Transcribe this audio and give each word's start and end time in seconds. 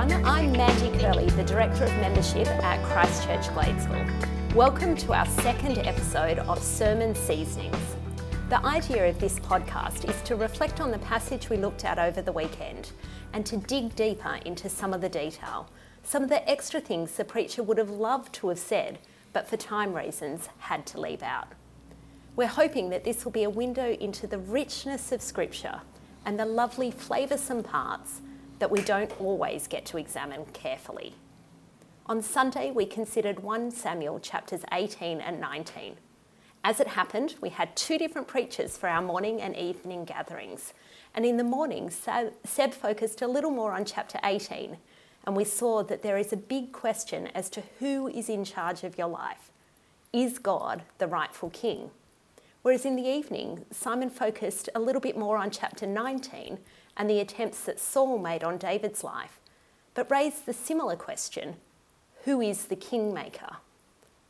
everyone. 0.00 0.24
I'm 0.24 0.52
Mandy 0.52 0.98
Curley, 0.98 1.28
the 1.30 1.44
Director 1.44 1.84
of 1.84 1.92
Membership 1.96 2.46
at 2.46 2.82
Christchurch 2.84 3.46
Gladesville. 3.54 4.54
Welcome 4.54 4.96
to 4.96 5.12
our 5.12 5.26
second 5.26 5.78
episode 5.78 6.38
of 6.38 6.62
Sermon 6.62 7.14
Seasonings. 7.14 7.76
The 8.48 8.64
idea 8.64 9.10
of 9.10 9.18
this 9.18 9.38
podcast 9.38 10.08
is 10.08 10.20
to 10.22 10.36
reflect 10.36 10.80
on 10.80 10.90
the 10.90 10.98
passage 11.00 11.50
we 11.50 11.58
looked 11.58 11.84
at 11.84 11.98
over 11.98 12.22
the 12.22 12.32
weekend 12.32 12.92
and 13.34 13.44
to 13.44 13.58
dig 13.58 13.94
deeper 13.94 14.38
into 14.46 14.70
some 14.70 14.94
of 14.94 15.02
the 15.02 15.08
detail, 15.08 15.68
some 16.02 16.22
of 16.22 16.30
the 16.30 16.48
extra 16.48 16.80
things 16.80 17.12
the 17.12 17.24
preacher 17.24 17.62
would 17.62 17.78
have 17.78 17.90
loved 17.90 18.32
to 18.34 18.48
have 18.48 18.58
said, 18.58 19.00
but 19.34 19.48
for 19.48 19.58
time 19.58 19.92
reasons 19.92 20.48
had 20.58 20.86
to 20.86 21.00
leave 21.00 21.22
out. 21.22 21.48
We're 22.36 22.46
hoping 22.46 22.88
that 22.88 23.04
this 23.04 23.24
will 23.24 23.32
be 23.32 23.44
a 23.44 23.50
window 23.50 23.92
into 23.92 24.26
the 24.26 24.38
richness 24.38 25.12
of 25.12 25.20
Scripture 25.20 25.82
and 26.24 26.40
the 26.40 26.46
lovely 26.46 26.90
flavoursome 26.90 27.62
parts 27.62 28.22
that 28.60 28.70
we 28.70 28.80
don't 28.82 29.20
always 29.20 29.66
get 29.66 29.84
to 29.86 29.98
examine 29.98 30.44
carefully. 30.52 31.14
On 32.06 32.22
Sunday, 32.22 32.70
we 32.70 32.86
considered 32.86 33.40
1 33.40 33.70
Samuel 33.72 34.20
chapters 34.20 34.62
18 34.72 35.20
and 35.20 35.40
19. 35.40 35.96
As 36.62 36.78
it 36.78 36.88
happened, 36.88 37.36
we 37.40 37.48
had 37.48 37.74
two 37.74 37.98
different 37.98 38.28
preachers 38.28 38.76
for 38.76 38.88
our 38.88 39.00
morning 39.00 39.40
and 39.40 39.56
evening 39.56 40.04
gatherings. 40.04 40.74
And 41.14 41.24
in 41.24 41.38
the 41.38 41.44
morning, 41.44 41.90
Seb 41.90 42.74
focused 42.74 43.22
a 43.22 43.26
little 43.26 43.50
more 43.50 43.72
on 43.72 43.84
chapter 43.84 44.18
18, 44.22 44.76
and 45.26 45.36
we 45.36 45.44
saw 45.44 45.82
that 45.84 46.02
there 46.02 46.18
is 46.18 46.32
a 46.32 46.36
big 46.36 46.72
question 46.72 47.28
as 47.28 47.48
to 47.50 47.62
who 47.78 48.08
is 48.08 48.28
in 48.28 48.44
charge 48.44 48.84
of 48.84 48.98
your 48.98 49.08
life. 49.08 49.50
Is 50.12 50.38
God 50.38 50.82
the 50.98 51.06
rightful 51.06 51.50
king? 51.50 51.90
Whereas 52.62 52.84
in 52.84 52.96
the 52.96 53.08
evening, 53.08 53.64
Simon 53.70 54.10
focused 54.10 54.68
a 54.74 54.80
little 54.80 55.00
bit 55.00 55.16
more 55.16 55.38
on 55.38 55.50
chapter 55.50 55.86
19 55.86 56.58
and 57.00 57.08
the 57.08 57.18
attempts 57.18 57.62
that 57.62 57.80
Saul 57.80 58.18
made 58.18 58.44
on 58.44 58.58
David's 58.58 59.02
life, 59.02 59.40
but 59.94 60.10
raised 60.10 60.44
the 60.44 60.52
similar 60.52 60.96
question 60.96 61.56
who 62.24 62.42
is 62.42 62.66
the 62.66 62.76
kingmaker? 62.76 63.56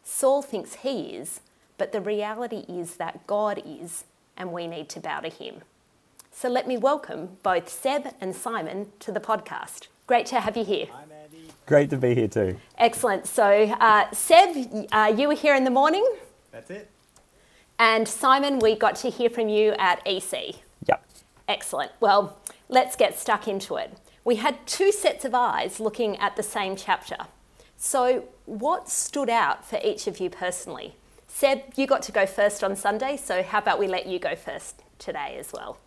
Saul 0.04 0.40
thinks 0.40 0.74
he 0.74 1.16
is, 1.16 1.40
but 1.78 1.90
the 1.90 2.00
reality 2.00 2.64
is 2.68 2.94
that 2.98 3.26
God 3.26 3.60
is, 3.66 4.04
and 4.36 4.52
we 4.52 4.68
need 4.68 4.88
to 4.90 5.00
bow 5.00 5.18
to 5.18 5.28
him. 5.28 5.62
So 6.30 6.48
let 6.48 6.68
me 6.68 6.76
welcome 6.76 7.38
both 7.42 7.68
Seb 7.68 8.14
and 8.20 8.36
Simon 8.36 8.92
to 9.00 9.10
the 9.10 9.18
podcast. 9.18 9.88
Great 10.06 10.26
to 10.26 10.38
have 10.38 10.56
you 10.56 10.64
here. 10.64 10.86
Hi, 10.92 11.06
Mandy. 11.08 11.48
Great 11.66 11.90
to 11.90 11.96
be 11.96 12.14
here 12.14 12.28
too. 12.28 12.56
Excellent. 12.78 13.26
So, 13.26 13.64
uh, 13.80 14.08
Seb, 14.12 14.86
uh, 14.92 15.12
you 15.16 15.26
were 15.26 15.34
here 15.34 15.56
in 15.56 15.64
the 15.64 15.72
morning. 15.72 16.08
That's 16.52 16.70
it. 16.70 16.88
And 17.80 18.06
Simon, 18.06 18.60
we 18.60 18.76
got 18.76 18.94
to 18.96 19.10
hear 19.10 19.28
from 19.28 19.48
you 19.48 19.72
at 19.72 20.00
EC. 20.06 20.54
Yep. 20.86 21.04
Excellent. 21.50 21.90
Well, 21.98 22.38
let's 22.68 22.94
get 22.94 23.18
stuck 23.18 23.48
into 23.48 23.74
it. 23.74 23.92
We 24.22 24.36
had 24.36 24.64
two 24.68 24.92
sets 24.92 25.24
of 25.24 25.34
eyes 25.34 25.80
looking 25.80 26.16
at 26.18 26.36
the 26.36 26.44
same 26.44 26.76
chapter. 26.76 27.16
So, 27.76 28.28
what 28.46 28.88
stood 28.88 29.28
out 29.28 29.68
for 29.68 29.80
each 29.82 30.06
of 30.06 30.20
you 30.20 30.30
personally? 30.30 30.94
Seb, 31.26 31.62
you 31.74 31.88
got 31.88 32.02
to 32.02 32.12
go 32.12 32.24
first 32.24 32.62
on 32.62 32.76
Sunday, 32.76 33.16
so 33.16 33.42
how 33.42 33.58
about 33.58 33.80
we 33.80 33.88
let 33.88 34.06
you 34.06 34.20
go 34.20 34.36
first 34.36 34.84
today 35.00 35.36
as 35.40 35.52
well? 35.52 35.78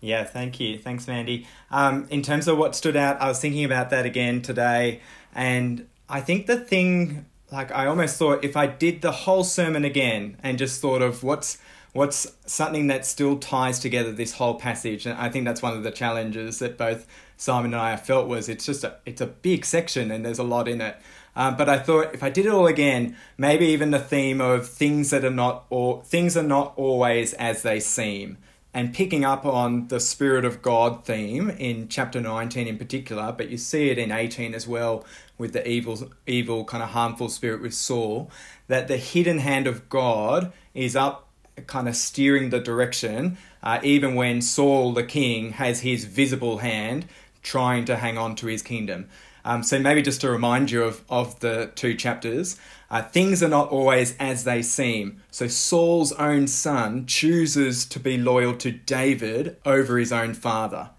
Yeah, 0.00 0.24
thank 0.24 0.58
you. 0.58 0.78
Thanks, 0.80 1.06
Mandy. 1.06 1.46
Um, 1.70 2.08
in 2.10 2.22
terms 2.22 2.48
of 2.48 2.58
what 2.58 2.74
stood 2.74 2.96
out, 2.96 3.20
I 3.20 3.28
was 3.28 3.40
thinking 3.40 3.64
about 3.64 3.90
that 3.90 4.04
again 4.04 4.42
today, 4.42 5.00
and 5.32 5.86
I 6.08 6.20
think 6.20 6.46
the 6.46 6.58
thing, 6.58 7.26
like, 7.52 7.70
I 7.70 7.86
almost 7.86 8.18
thought 8.18 8.44
if 8.44 8.56
I 8.56 8.66
did 8.66 9.00
the 9.00 9.12
whole 9.12 9.44
sermon 9.44 9.84
again 9.84 10.38
and 10.42 10.58
just 10.58 10.80
thought 10.80 11.02
of 11.02 11.22
what's 11.22 11.58
what's 11.96 12.30
something 12.44 12.88
that 12.88 13.06
still 13.06 13.38
ties 13.38 13.78
together 13.78 14.12
this 14.12 14.32
whole 14.32 14.54
passage? 14.54 15.06
And 15.06 15.18
i 15.18 15.28
think 15.28 15.44
that's 15.44 15.62
one 15.62 15.76
of 15.76 15.82
the 15.82 15.90
challenges 15.90 16.58
that 16.58 16.76
both 16.76 17.06
simon 17.38 17.74
and 17.74 17.82
i 17.82 17.96
felt 17.96 18.28
was 18.28 18.48
it's 18.48 18.64
just 18.64 18.84
a 18.84 18.96
it's 19.04 19.20
a 19.20 19.26
big 19.26 19.64
section 19.64 20.10
and 20.10 20.24
there's 20.24 20.38
a 20.38 20.44
lot 20.44 20.68
in 20.68 20.80
it. 20.80 20.96
Um, 21.34 21.56
but 21.56 21.68
i 21.68 21.78
thought 21.78 22.14
if 22.14 22.22
i 22.22 22.30
did 22.30 22.46
it 22.46 22.52
all 22.52 22.66
again 22.66 23.16
maybe 23.36 23.66
even 23.66 23.90
the 23.90 23.98
theme 23.98 24.40
of 24.40 24.68
things 24.68 25.10
that 25.10 25.24
are 25.24 25.30
not 25.30 25.64
or 25.70 26.02
things 26.04 26.36
are 26.36 26.42
not 26.42 26.74
always 26.76 27.32
as 27.34 27.62
they 27.62 27.80
seem. 27.80 28.38
And 28.74 28.92
picking 28.92 29.24
up 29.24 29.46
on 29.46 29.88
the 29.88 30.00
spirit 30.00 30.44
of 30.44 30.60
god 30.60 31.06
theme 31.06 31.48
in 31.48 31.88
chapter 31.88 32.20
19 32.20 32.66
in 32.66 32.76
particular 32.76 33.32
but 33.32 33.48
you 33.48 33.56
see 33.56 33.88
it 33.88 33.98
in 33.98 34.12
18 34.12 34.54
as 34.54 34.68
well 34.68 35.04
with 35.38 35.54
the 35.54 35.66
evil 35.66 36.10
evil 36.26 36.64
kind 36.66 36.82
of 36.82 36.90
harmful 36.90 37.30
spirit 37.30 37.62
with 37.62 37.72
saul 37.72 38.30
that 38.68 38.86
the 38.86 38.98
hidden 38.98 39.38
hand 39.38 39.66
of 39.66 39.88
god 39.88 40.52
is 40.74 40.94
up 40.94 41.25
kind 41.66 41.88
of 41.88 41.96
steering 41.96 42.50
the 42.50 42.60
direction, 42.60 43.38
uh, 43.62 43.80
even 43.82 44.14
when 44.14 44.42
Saul, 44.42 44.92
the 44.92 45.04
king, 45.04 45.52
has 45.52 45.80
his 45.80 46.04
visible 46.04 46.58
hand 46.58 47.06
trying 47.42 47.84
to 47.86 47.96
hang 47.96 48.18
on 48.18 48.34
to 48.36 48.46
his 48.46 48.62
kingdom. 48.62 49.08
Um, 49.44 49.62
so, 49.62 49.78
maybe 49.78 50.02
just 50.02 50.20
to 50.22 50.30
remind 50.30 50.70
you 50.70 50.82
of, 50.82 51.04
of 51.08 51.38
the 51.38 51.70
two 51.76 51.94
chapters, 51.94 52.58
uh, 52.90 53.02
things 53.02 53.42
are 53.42 53.48
not 53.48 53.68
always 53.70 54.16
as 54.18 54.42
they 54.44 54.60
seem. 54.60 55.22
So, 55.30 55.46
Saul's 55.46 56.12
own 56.12 56.48
son 56.48 57.06
chooses 57.06 57.86
to 57.86 58.00
be 58.00 58.18
loyal 58.18 58.54
to 58.56 58.72
David 58.72 59.56
over 59.64 59.98
his 59.98 60.12
own 60.12 60.34
father. 60.34 60.90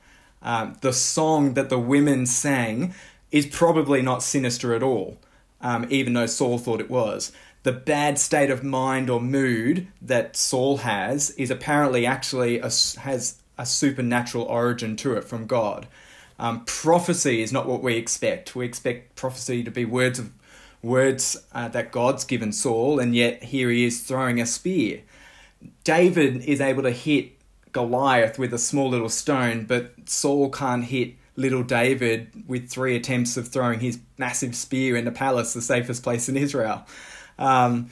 Um, 0.42 0.78
the 0.80 0.94
song 0.94 1.56
that 1.56 1.70
the 1.70 1.80
women 1.80 2.26
sang 2.26 2.94
is 3.32 3.46
probably 3.46 4.02
not 4.02 4.24
sinister 4.24 4.74
at 4.74 4.84
all, 4.84 5.18
um, 5.60 5.86
even 5.90 6.14
though 6.14 6.26
Saul 6.26 6.58
thought 6.58 6.80
it 6.80 6.90
was 6.90 7.34
the 7.64 7.72
bad 7.72 8.18
state 8.18 8.50
of 8.50 8.64
mind 8.64 9.10
or 9.10 9.20
mood 9.20 9.88
that 10.02 10.36
Saul 10.36 10.78
has 10.78 11.32
is 11.32 11.52
apparently 11.52 12.06
actually 12.06 12.60
a, 12.60 12.70
has 13.00 13.42
a 13.58 13.66
supernatural 13.66 14.46
origin 14.46 14.96
to 14.98 15.14
it 15.16 15.24
from 15.24 15.48
God. 15.48 15.88
Um, 16.40 16.64
prophecy 16.66 17.42
is 17.42 17.52
not 17.52 17.68
what 17.68 17.82
we 17.82 17.96
expect. 17.96 18.56
We 18.56 18.66
expect 18.66 19.16
prophecy 19.16 19.64
to 19.64 19.72
be 19.72 19.86
words 19.86 20.20
of 20.20 20.32
words 20.84 21.36
uh, 21.54 21.68
that 21.70 21.92
God's 21.92 22.24
given 22.24 22.52
Saul, 22.52 23.00
and 23.00 23.16
yet 23.16 23.44
here 23.44 23.70
he 23.70 23.86
is 23.86 24.02
throwing 24.02 24.40
a 24.40 24.46
spear. 24.46 25.02
David 25.84 26.44
is 26.46 26.62
able 26.62 26.84
to 26.84 26.92
hit 26.92 27.32
Goliath 27.72 28.38
with 28.38 28.54
a 28.54 28.60
small 28.60 28.90
little 28.90 29.10
stone, 29.10 29.66
but 29.66 29.94
Saul 30.06 30.50
can't 30.50 30.86
hit 30.86 31.16
little 31.36 31.64
David 31.64 32.44
with 32.48 32.70
three 32.70 32.96
attempts 32.96 33.38
of 33.38 33.48
throwing 33.48 33.80
his 33.80 34.00
massive 34.18 34.56
spear 34.56 34.96
in 34.96 35.06
the 35.06 35.12
palace, 35.12 35.54
the 35.54 35.62
safest 35.62 36.04
place 36.04 36.30
in 36.30 36.38
Israel. 36.38 36.86
Um, 37.38 37.90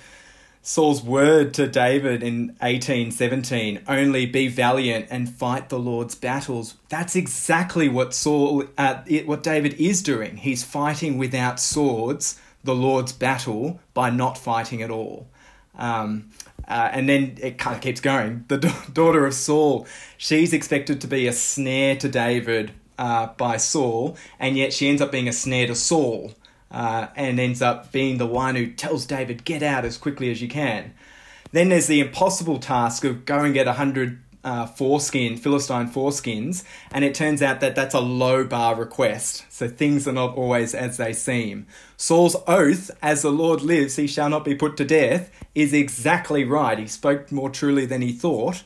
Saul's 0.67 1.03
word 1.03 1.53
to 1.53 1.67
David 1.67 2.23
in 2.23 2.47
1817 2.59 3.83
only 3.87 4.25
be 4.25 4.47
valiant 4.47 5.05
and 5.11 5.29
fight 5.29 5.69
the 5.69 5.77
Lord's 5.77 6.15
battles. 6.15 6.73
That's 6.89 7.15
exactly 7.15 7.87
what 7.87 8.15
Saul, 8.15 8.63
uh, 8.75 9.03
it, 9.05 9.27
what 9.27 9.43
David 9.43 9.75
is 9.75 10.01
doing. 10.01 10.37
He's 10.37 10.63
fighting 10.63 11.19
without 11.19 11.59
swords 11.59 12.41
the 12.63 12.73
Lord's 12.73 13.13
battle 13.13 13.79
by 13.93 14.09
not 14.09 14.39
fighting 14.39 14.81
at 14.81 14.89
all. 14.89 15.27
Um, 15.77 16.31
uh, 16.67 16.89
and 16.91 17.07
then 17.07 17.37
it 17.39 17.59
kind 17.59 17.75
of 17.75 17.81
keeps 17.83 18.01
going. 18.01 18.45
The 18.47 18.57
da- 18.57 18.85
daughter 18.91 19.27
of 19.27 19.35
Saul, 19.35 19.85
she's 20.17 20.51
expected 20.51 20.99
to 21.01 21.07
be 21.07 21.27
a 21.27 21.33
snare 21.33 21.95
to 21.97 22.09
David 22.09 22.71
uh, 22.97 23.27
by 23.37 23.57
Saul, 23.57 24.17
and 24.39 24.57
yet 24.57 24.73
she 24.73 24.89
ends 24.89 24.99
up 24.99 25.11
being 25.11 25.27
a 25.27 25.33
snare 25.33 25.67
to 25.67 25.75
Saul 25.75 26.33
uh, 26.71 27.07
and 27.15 27.39
ends 27.39 27.61
up 27.61 27.91
being 27.91 28.17
the 28.17 28.25
one 28.25 28.55
who 28.55 28.67
tells 28.67 29.05
David, 29.05 29.45
get 29.45 29.63
out 29.63 29.85
as 29.85 29.97
quickly 29.97 30.31
as 30.31 30.41
you 30.41 30.47
can. 30.47 30.93
Then 31.51 31.69
there's 31.69 31.87
the 31.87 32.01
impossible 32.01 32.59
task 32.59 33.03
of 33.03 33.25
go 33.25 33.39
and 33.39 33.53
get 33.53 33.67
a 33.67 33.73
hundred 33.73 34.19
uh, 34.45 34.67
foreskin, 34.67 35.37
Philistine 35.37 35.89
foreskins, 35.89 36.63
and 36.91 37.03
it 37.03 37.15
turns 37.15 37.41
out 37.41 37.61
that 37.61 37.75
that's 37.75 37.95
a 37.95 37.99
low 37.99 38.43
bar 38.45 38.75
request. 38.75 39.45
So 39.49 39.67
things 39.67 40.07
are 40.07 40.13
not 40.13 40.37
always 40.37 40.75
as 40.75 40.97
they 40.97 41.13
seem. 41.13 41.65
Saul's 41.97 42.35
oath, 42.47 42.91
as 43.01 43.23
the 43.23 43.31
Lord 43.31 43.63
lives, 43.63 43.95
he 43.95 44.05
shall 44.05 44.29
not 44.29 44.45
be 44.45 44.53
put 44.53 44.77
to 44.77 44.85
death, 44.85 45.31
is 45.55 45.73
exactly 45.73 46.43
right. 46.43 46.77
He 46.77 46.87
spoke 46.87 47.31
more 47.31 47.49
truly 47.49 47.87
than 47.87 48.03
he 48.03 48.13
thought. 48.13 48.63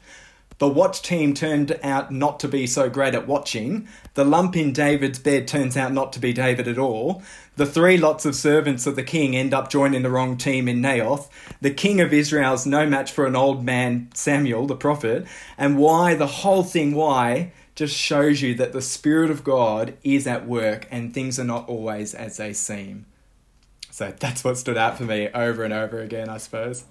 The 0.59 0.67
watch 0.67 1.01
team 1.01 1.33
turned 1.33 1.79
out 1.83 2.11
not 2.11 2.37
to 2.41 2.47
be 2.49 2.67
so 2.67 2.89
great 2.89 3.15
at 3.15 3.27
watching. 3.27 3.87
The 4.13 4.25
lump 4.25 4.57
in 4.57 4.73
David's 4.73 5.17
bed 5.17 5.47
turns 5.47 5.77
out 5.77 5.93
not 5.93 6.11
to 6.13 6.19
be 6.19 6.33
David 6.33 6.67
at 6.67 6.77
all. 6.77 7.23
The 7.55 7.65
three 7.65 7.97
lots 7.97 8.25
of 8.25 8.35
servants 8.35 8.85
of 8.85 8.97
the 8.97 9.03
king 9.03 9.37
end 9.37 9.53
up 9.53 9.69
joining 9.69 10.03
the 10.03 10.09
wrong 10.09 10.35
team 10.35 10.67
in 10.67 10.81
Naioth. 10.81 11.29
The 11.61 11.71
king 11.71 12.01
of 12.01 12.11
Israel's 12.11 12.65
no 12.65 12.85
match 12.85 13.09
for 13.09 13.25
an 13.25 13.37
old 13.37 13.63
man, 13.63 14.09
Samuel, 14.13 14.67
the 14.67 14.75
prophet. 14.75 15.25
And 15.57 15.77
why, 15.77 16.13
the 16.15 16.27
whole 16.27 16.63
thing, 16.63 16.93
why, 16.93 17.53
just 17.73 17.95
shows 17.95 18.41
you 18.41 18.53
that 18.55 18.73
the 18.73 18.81
Spirit 18.81 19.31
of 19.31 19.45
God 19.45 19.93
is 20.03 20.27
at 20.27 20.45
work 20.45 20.89
and 20.91 21.13
things 21.13 21.39
are 21.39 21.45
not 21.45 21.69
always 21.69 22.13
as 22.13 22.35
they 22.35 22.51
seem. 22.51 23.05
So 23.91 24.13
that's 24.19 24.43
what 24.43 24.57
stood 24.57 24.77
out 24.77 24.97
for 24.97 25.05
me 25.05 25.29
over 25.29 25.63
and 25.63 25.73
over 25.73 26.01
again, 26.01 26.27
I 26.27 26.37
suppose. 26.37 26.83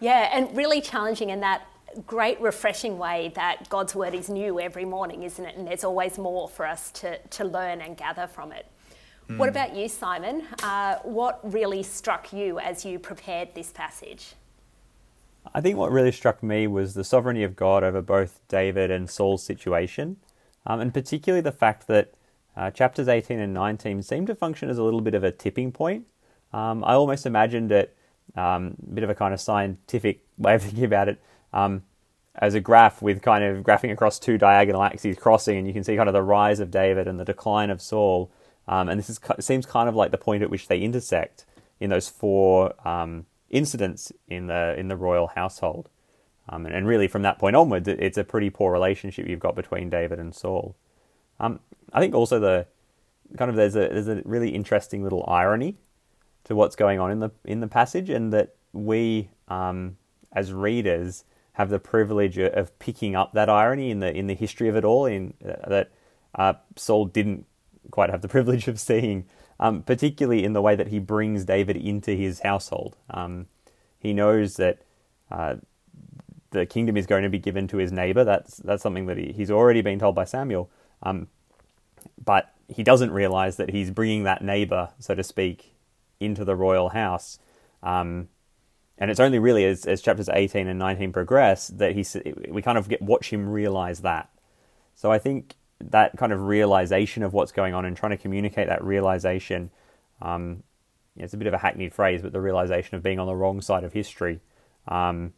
Yeah, 0.00 0.28
and 0.32 0.56
really 0.56 0.80
challenging 0.80 1.30
in 1.30 1.38
that 1.40 1.62
great 2.06 2.40
refreshing 2.40 2.98
way 2.98 3.32
that 3.34 3.68
God's 3.68 3.94
word 3.94 4.14
is 4.14 4.28
new 4.28 4.60
every 4.60 4.84
morning, 4.84 5.22
isn't 5.22 5.44
it? 5.44 5.56
And 5.56 5.66
there's 5.66 5.84
always 5.84 6.18
more 6.18 6.48
for 6.48 6.66
us 6.66 6.90
to, 6.92 7.18
to 7.18 7.44
learn 7.44 7.80
and 7.80 7.96
gather 7.96 8.26
from 8.26 8.52
it. 8.52 8.66
Mm. 9.28 9.38
What 9.38 9.48
about 9.48 9.74
you, 9.74 9.88
Simon? 9.88 10.46
Uh, 10.62 10.96
what 11.02 11.40
really 11.42 11.82
struck 11.82 12.32
you 12.32 12.58
as 12.58 12.84
you 12.84 12.98
prepared 12.98 13.54
this 13.54 13.70
passage? 13.70 14.34
I 15.54 15.60
think 15.60 15.76
what 15.76 15.90
really 15.90 16.12
struck 16.12 16.42
me 16.42 16.66
was 16.66 16.94
the 16.94 17.04
sovereignty 17.04 17.42
of 17.42 17.56
God 17.56 17.82
over 17.82 18.00
both 18.00 18.40
David 18.48 18.90
and 18.90 19.10
Saul's 19.10 19.42
situation, 19.42 20.16
um, 20.66 20.80
and 20.80 20.94
particularly 20.94 21.40
the 21.40 21.52
fact 21.52 21.86
that 21.88 22.14
uh, 22.56 22.70
chapters 22.70 23.08
18 23.08 23.38
and 23.38 23.52
19 23.52 24.02
seem 24.02 24.26
to 24.26 24.34
function 24.34 24.68
as 24.68 24.78
a 24.78 24.82
little 24.82 25.00
bit 25.00 25.14
of 25.14 25.24
a 25.24 25.32
tipping 25.32 25.72
point. 25.72 26.06
Um, 26.52 26.84
I 26.84 26.94
almost 26.94 27.26
imagined 27.26 27.72
it, 27.72 27.96
um, 28.36 28.76
a 28.86 28.94
bit 28.94 29.04
of 29.04 29.10
a 29.10 29.14
kind 29.14 29.34
of 29.34 29.40
scientific 29.40 30.20
way 30.38 30.54
of 30.54 30.62
thinking 30.62 30.84
about 30.84 31.08
it, 31.08 31.20
um, 31.52 31.82
as 32.34 32.54
a 32.54 32.60
graph 32.60 33.02
with 33.02 33.22
kind 33.22 33.44
of 33.44 33.64
graphing 33.64 33.92
across 33.92 34.18
two 34.18 34.38
diagonal 34.38 34.82
axes 34.82 35.16
crossing, 35.16 35.58
and 35.58 35.66
you 35.66 35.72
can 35.72 35.84
see 35.84 35.96
kind 35.96 36.08
of 36.08 36.14
the 36.14 36.22
rise 36.22 36.60
of 36.60 36.70
David 36.70 37.06
and 37.06 37.20
the 37.20 37.24
decline 37.24 37.70
of 37.70 37.82
Saul. 37.82 38.30
Um, 38.68 38.88
and 38.88 38.98
this 38.98 39.10
is, 39.10 39.20
seems 39.40 39.66
kind 39.66 39.88
of 39.88 39.94
like 39.94 40.12
the 40.12 40.18
point 40.18 40.42
at 40.42 40.50
which 40.50 40.68
they 40.68 40.78
intersect 40.78 41.44
in 41.80 41.90
those 41.90 42.08
four 42.08 42.74
um, 42.88 43.26
incidents 43.50 44.12
in 44.28 44.46
the 44.46 44.74
in 44.78 44.88
the 44.88 44.96
royal 44.96 45.28
household. 45.28 45.88
Um, 46.48 46.66
and, 46.66 46.74
and, 46.74 46.86
really, 46.86 47.06
from 47.06 47.22
that 47.22 47.38
point 47.38 47.54
onwards, 47.54 47.86
it, 47.86 48.00
it's 48.00 48.18
a 48.18 48.24
pretty 48.24 48.50
poor 48.50 48.72
relationship 48.72 49.28
you've 49.28 49.40
got 49.40 49.54
between 49.54 49.88
David 49.90 50.18
and 50.18 50.34
Saul. 50.34 50.74
Um, 51.38 51.60
I 51.92 52.00
think 52.00 52.14
also 52.14 52.40
the 52.40 52.66
kind 53.36 53.48
of 53.48 53.56
there's 53.56 53.76
a 53.76 53.88
there's 53.88 54.08
a 54.08 54.22
really 54.24 54.50
interesting 54.50 55.02
little 55.02 55.24
irony 55.28 55.76
to 56.44 56.54
what's 56.54 56.76
going 56.76 56.98
on 56.98 57.10
in 57.10 57.20
the 57.20 57.30
in 57.44 57.60
the 57.60 57.68
passage, 57.68 58.10
and 58.10 58.32
that 58.32 58.54
we 58.72 59.28
um, 59.48 59.96
as 60.32 60.52
readers 60.52 61.24
have 61.54 61.68
the 61.68 61.78
privilege 61.78 62.38
of 62.38 62.78
picking 62.78 63.14
up 63.14 63.32
that 63.32 63.48
irony 63.48 63.90
in 63.90 64.00
the 64.00 64.14
in 64.14 64.26
the 64.26 64.34
history 64.34 64.68
of 64.68 64.76
it 64.76 64.84
all. 64.84 65.06
In 65.06 65.34
uh, 65.44 65.68
that 65.68 65.90
uh, 66.34 66.54
Saul 66.76 67.06
didn't 67.06 67.46
quite 67.90 68.10
have 68.10 68.22
the 68.22 68.28
privilege 68.36 68.68
of 68.68 68.80
seeing, 68.80 69.26
um, 69.60 69.82
particularly 69.82 70.44
in 70.44 70.52
the 70.52 70.62
way 70.62 70.76
that 70.76 70.88
he 70.88 70.98
brings 70.98 71.44
David 71.44 71.76
into 71.76 72.12
his 72.12 72.40
household. 72.40 72.96
Um, 73.10 73.46
he 73.98 74.12
knows 74.12 74.56
that 74.56 74.82
uh, 75.30 75.56
the 76.50 76.66
kingdom 76.66 76.96
is 76.96 77.06
going 77.06 77.22
to 77.22 77.28
be 77.28 77.38
given 77.38 77.68
to 77.68 77.76
his 77.76 77.92
neighbor. 77.92 78.24
That's 78.24 78.56
that's 78.58 78.82
something 78.82 79.06
that 79.06 79.18
he, 79.18 79.32
he's 79.32 79.50
already 79.50 79.82
been 79.82 79.98
told 79.98 80.14
by 80.14 80.24
Samuel. 80.24 80.70
Um, 81.02 81.28
but 82.24 82.52
he 82.68 82.82
doesn't 82.82 83.10
realize 83.10 83.56
that 83.56 83.70
he's 83.70 83.90
bringing 83.90 84.22
that 84.24 84.42
neighbor, 84.42 84.90
so 84.98 85.14
to 85.14 85.22
speak, 85.22 85.74
into 86.20 86.44
the 86.44 86.56
royal 86.56 86.90
house. 86.90 87.38
And 88.98 89.10
it's 89.10 89.20
only 89.20 89.38
really 89.38 89.64
as, 89.64 89.84
as 89.84 90.00
chapters 90.00 90.28
18 90.28 90.68
and 90.68 90.78
19 90.78 91.12
progress 91.12 91.68
that 91.68 91.94
he 91.94 92.04
we 92.48 92.62
kind 92.62 92.78
of 92.78 92.88
get 92.88 93.02
watch 93.02 93.32
him 93.32 93.48
realize 93.48 94.00
that. 94.00 94.30
So 94.94 95.10
I 95.10 95.18
think 95.18 95.54
that 95.80 96.16
kind 96.16 96.32
of 96.32 96.42
realization 96.42 97.22
of 97.22 97.32
what's 97.32 97.52
going 97.52 97.74
on 97.74 97.84
and 97.84 97.96
trying 97.96 98.10
to 98.10 98.16
communicate 98.16 98.68
that 98.68 98.84
realization, 98.84 99.70
um, 100.20 100.62
it's 101.16 101.34
a 101.34 101.36
bit 101.36 101.46
of 101.46 101.54
a 101.54 101.58
hackneyed 101.58 101.92
phrase, 101.92 102.22
but 102.22 102.32
the 102.32 102.40
realization 102.40 102.96
of 102.96 103.02
being 103.02 103.18
on 103.18 103.26
the 103.26 103.34
wrong 103.34 103.60
side 103.60 103.84
of 103.84 103.92
history 103.92 104.40
um, 104.88 105.32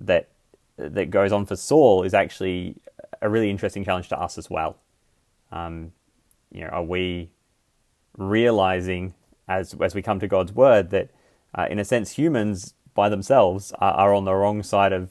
that 0.00 0.28
that 0.76 1.10
goes 1.10 1.32
on 1.32 1.44
for 1.44 1.56
Saul 1.56 2.04
is 2.04 2.14
actually 2.14 2.76
a 3.20 3.28
really 3.28 3.50
interesting 3.50 3.84
challenge 3.84 4.08
to 4.08 4.18
us 4.18 4.38
as 4.38 4.48
well. 4.48 4.78
Um, 5.52 5.92
you 6.50 6.62
know, 6.62 6.68
are 6.68 6.84
we 6.84 7.30
realizing 8.16 9.14
as 9.48 9.74
as 9.80 9.94
we 9.94 10.02
come 10.02 10.20
to 10.20 10.28
God's 10.28 10.52
word 10.52 10.90
that, 10.90 11.10
uh, 11.54 11.66
in 11.68 11.78
a 11.78 11.84
sense, 11.84 12.12
humans 12.12 12.74
by 12.94 13.08
themselves 13.08 13.72
are, 13.78 13.92
are, 13.92 14.14
on 14.14 14.24
the 14.24 14.34
wrong 14.34 14.62
side 14.62 14.92
of 14.92 15.10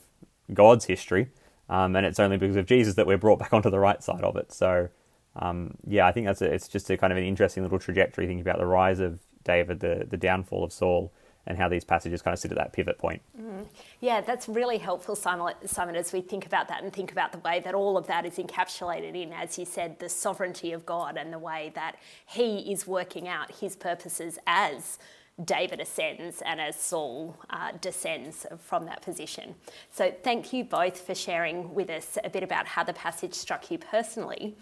God's 0.54 0.86
history, 0.86 1.30
um, 1.70 1.96
and 1.96 2.06
it's 2.06 2.20
only 2.20 2.38
because 2.38 2.56
of 2.56 2.66
Jesus 2.66 2.96
that 2.96 3.08
we're 3.08 3.18
brought 3.18 3.40
back 3.40 3.54
onto 3.54 3.70
the 3.70 3.80
right 3.80 4.02
side 4.04 4.24
of 4.24 4.36
it. 4.36 4.52
So, 4.52 4.90
um, 5.36 5.76
yeah, 5.88 6.08
I 6.08 6.12
think 6.12 6.26
that's 6.28 6.42
a, 6.42 6.54
it's 6.54 6.68
just 6.68 6.90
a 6.90 6.98
kind 6.98 7.12
of 7.12 7.18
an 7.18 7.24
interesting 7.24 7.64
little 7.64 7.80
trajectory 7.80 8.26
thinking 8.26 8.42
about 8.42 8.58
the 8.58 8.66
rise 8.66 9.00
of 9.00 9.20
David, 9.44 9.80
the 9.80 10.06
the 10.10 10.18
downfall 10.18 10.64
of 10.64 10.74
Saul, 10.74 11.14
and 11.50 11.58
how 11.58 11.68
these 11.68 11.84
passages 11.84 12.22
kind 12.22 12.34
of 12.34 12.40
sit 12.40 12.52
at 12.52 12.58
that 12.58 12.74
pivot 12.74 12.98
point. 13.00 13.22
Mm. 13.40 13.66
Yeah, 14.00 14.22
that's 14.22 14.48
really 14.48 14.78
helpful, 14.78 15.16
Simon, 15.16 15.56
Simon, 15.66 15.96
as 15.96 16.14
we 16.14 16.22
think 16.22 16.46
about 16.46 16.68
that 16.68 16.84
and 16.84 16.94
think 16.94 17.12
about 17.12 17.32
the 17.32 17.40
way 17.40 17.60
that 17.62 17.74
all 17.74 17.98
of 17.98 18.08
that 18.08 18.26
is 18.26 18.38
encapsulated 18.38 19.20
in, 19.20 19.34
as 19.34 19.58
you 19.58 19.66
said, 19.66 20.00
the 20.00 20.10
sovereignty 20.10 20.72
of 20.72 20.86
God 20.86 21.18
and 21.18 21.34
the 21.34 21.40
way 21.40 21.72
that 21.76 21.96
He 22.26 22.72
is 22.72 22.86
working 22.86 23.28
out 23.28 23.52
His 23.52 23.76
purposes 23.76 24.38
as 24.46 25.00
David 25.44 25.80
ascends 25.80 26.42
and 26.46 26.60
as 26.60 26.76
Saul 26.76 27.38
uh, 27.50 27.72
descends 27.80 28.46
from 28.60 28.86
that 28.86 29.02
position. 29.02 29.56
So, 29.92 30.14
thank 30.24 30.54
you 30.54 30.64
both 30.64 31.00
for 31.00 31.16
sharing 31.16 31.74
with 31.74 31.90
us 31.90 32.18
a 32.24 32.30
bit 32.30 32.44
about 32.44 32.68
how 32.68 32.84
the 32.84 32.94
passage 32.94 33.34
struck 33.34 33.72
you 33.72 33.78
personally. 33.78 34.56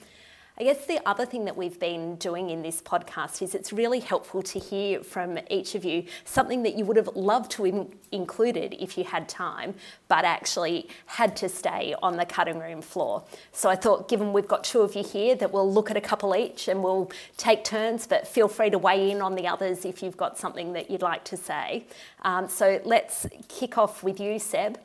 I 0.60 0.64
guess 0.64 0.88
the 0.88 1.00
other 1.08 1.24
thing 1.24 1.46
that 1.46 1.56
we've 1.56 1.80
been 1.80 2.16
doing 2.16 2.50
in 2.50 2.64
this 2.64 2.82
podcast 2.82 3.44
is 3.44 3.54
it's 3.54 3.72
really 3.72 4.00
helpful 4.00 4.42
to 4.42 4.58
hear 4.58 5.04
from 5.04 5.38
each 5.52 5.76
of 5.76 5.86
you 5.86 6.06
something 6.26 6.64
that 6.64 6.76
you 6.76 6.84
would 6.86 6.98
have 6.98 7.16
loved 7.16 7.52
to 7.52 7.66
have 7.66 7.88
included 8.12 8.76
if 8.80 8.98
you 8.98 9.04
had 9.04 9.30
time, 9.30 9.76
but 10.08 10.26
actually 10.26 10.90
had 11.06 11.36
to 11.36 11.48
stay 11.48 11.94
on 12.02 12.18
the 12.18 12.26
cutting 12.26 12.58
room 12.58 12.82
floor. 12.82 13.24
So 13.52 13.70
I 13.70 13.76
thought, 13.76 14.10
given 14.10 14.34
we've 14.34 14.48
got 14.48 14.64
two 14.64 14.82
of 14.82 14.96
you 14.96 15.04
here, 15.04 15.36
that 15.36 15.54
we'll 15.54 15.72
look 15.72 15.92
at 15.92 15.98
a 15.98 16.02
couple 16.02 16.36
each 16.36 16.68
and 16.68 16.84
we'll 16.84 17.12
take 17.38 17.64
turns, 17.64 18.08
but 18.08 18.28
feel 18.28 18.48
free 18.48 18.72
to 18.72 18.80
weigh 18.80 19.12
in 19.12 19.22
on 19.22 19.36
the 19.36 19.48
others 19.48 19.86
if 19.86 20.02
you've 20.02 20.18
got 20.18 20.40
something 20.40 20.74
that 20.74 20.90
you'd 20.90 21.04
like 21.04 21.24
to 21.26 21.38
say. 21.38 21.86
Um, 22.24 22.50
so 22.50 22.82
let's 22.84 23.28
kick 23.48 23.78
off 23.78 24.02
with 24.02 24.20
you, 24.20 24.40
Seb. 24.40 24.80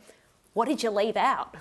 What 0.52 0.68
did 0.68 0.82
you 0.82 0.90
leave 0.90 1.16
out? 1.16 1.56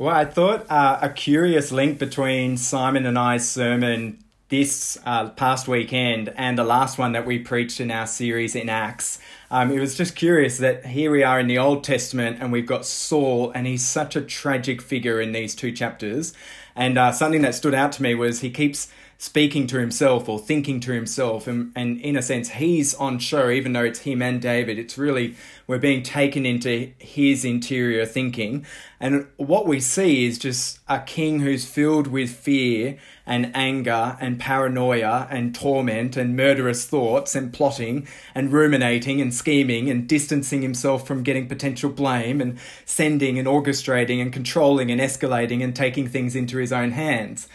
Well, 0.00 0.14
I 0.14 0.26
thought 0.26 0.64
uh, 0.70 1.00
a 1.02 1.08
curious 1.08 1.72
link 1.72 1.98
between 1.98 2.56
Simon 2.56 3.04
and 3.04 3.18
I's 3.18 3.48
sermon 3.48 4.22
this 4.48 4.96
uh, 5.04 5.30
past 5.30 5.66
weekend 5.66 6.32
and 6.36 6.56
the 6.56 6.62
last 6.62 6.98
one 6.98 7.10
that 7.12 7.26
we 7.26 7.40
preached 7.40 7.80
in 7.80 7.90
our 7.90 8.06
series 8.06 8.54
in 8.54 8.68
Acts. 8.68 9.18
Um, 9.50 9.72
it 9.72 9.80
was 9.80 9.96
just 9.96 10.14
curious 10.14 10.58
that 10.58 10.86
here 10.86 11.10
we 11.10 11.24
are 11.24 11.40
in 11.40 11.48
the 11.48 11.58
Old 11.58 11.82
Testament 11.82 12.38
and 12.40 12.52
we've 12.52 12.64
got 12.64 12.86
Saul, 12.86 13.50
and 13.56 13.66
he's 13.66 13.84
such 13.84 14.14
a 14.14 14.20
tragic 14.20 14.80
figure 14.80 15.20
in 15.20 15.32
these 15.32 15.56
two 15.56 15.72
chapters. 15.72 16.32
And 16.76 16.96
uh, 16.96 17.10
something 17.10 17.42
that 17.42 17.56
stood 17.56 17.74
out 17.74 17.90
to 17.92 18.02
me 18.04 18.14
was 18.14 18.38
he 18.38 18.50
keeps 18.50 18.92
speaking 19.20 19.66
to 19.66 19.80
himself 19.80 20.28
or 20.28 20.38
thinking 20.38 20.78
to 20.78 20.92
himself. 20.92 21.48
And, 21.48 21.72
and 21.74 22.00
in 22.00 22.16
a 22.16 22.22
sense, 22.22 22.50
he's 22.50 22.94
on 22.94 23.18
show, 23.18 23.50
even 23.50 23.72
though 23.72 23.82
it's 23.82 23.98
him 24.00 24.22
and 24.22 24.40
David. 24.40 24.78
It's 24.78 24.96
really, 24.96 25.34
we're 25.66 25.78
being 25.78 26.04
taken 26.04 26.46
into 26.46 26.92
his 26.98 27.44
interior 27.44 28.06
thinking. 28.06 28.64
And 29.00 29.26
what 29.36 29.66
we 29.66 29.80
see 29.80 30.24
is 30.24 30.38
just 30.38 30.78
a 30.88 31.00
king 31.00 31.40
who's 31.40 31.64
filled 31.64 32.06
with 32.06 32.30
fear 32.30 32.96
and 33.26 33.50
anger 33.56 34.16
and 34.20 34.38
paranoia 34.38 35.26
and 35.30 35.52
torment 35.52 36.16
and 36.16 36.36
murderous 36.36 36.86
thoughts 36.86 37.34
and 37.34 37.52
plotting 37.52 38.06
and 38.36 38.52
ruminating 38.52 39.20
and 39.20 39.34
scheming 39.34 39.90
and 39.90 40.08
distancing 40.08 40.62
himself 40.62 41.08
from 41.08 41.24
getting 41.24 41.48
potential 41.48 41.90
blame 41.90 42.40
and 42.40 42.56
sending 42.84 43.36
and 43.36 43.48
orchestrating 43.48 44.22
and 44.22 44.32
controlling 44.32 44.92
and 44.92 45.00
escalating 45.00 45.62
and 45.62 45.74
taking 45.74 46.06
things 46.06 46.36
into 46.36 46.58
his 46.58 46.72
own 46.72 46.92
hands. 46.92 47.48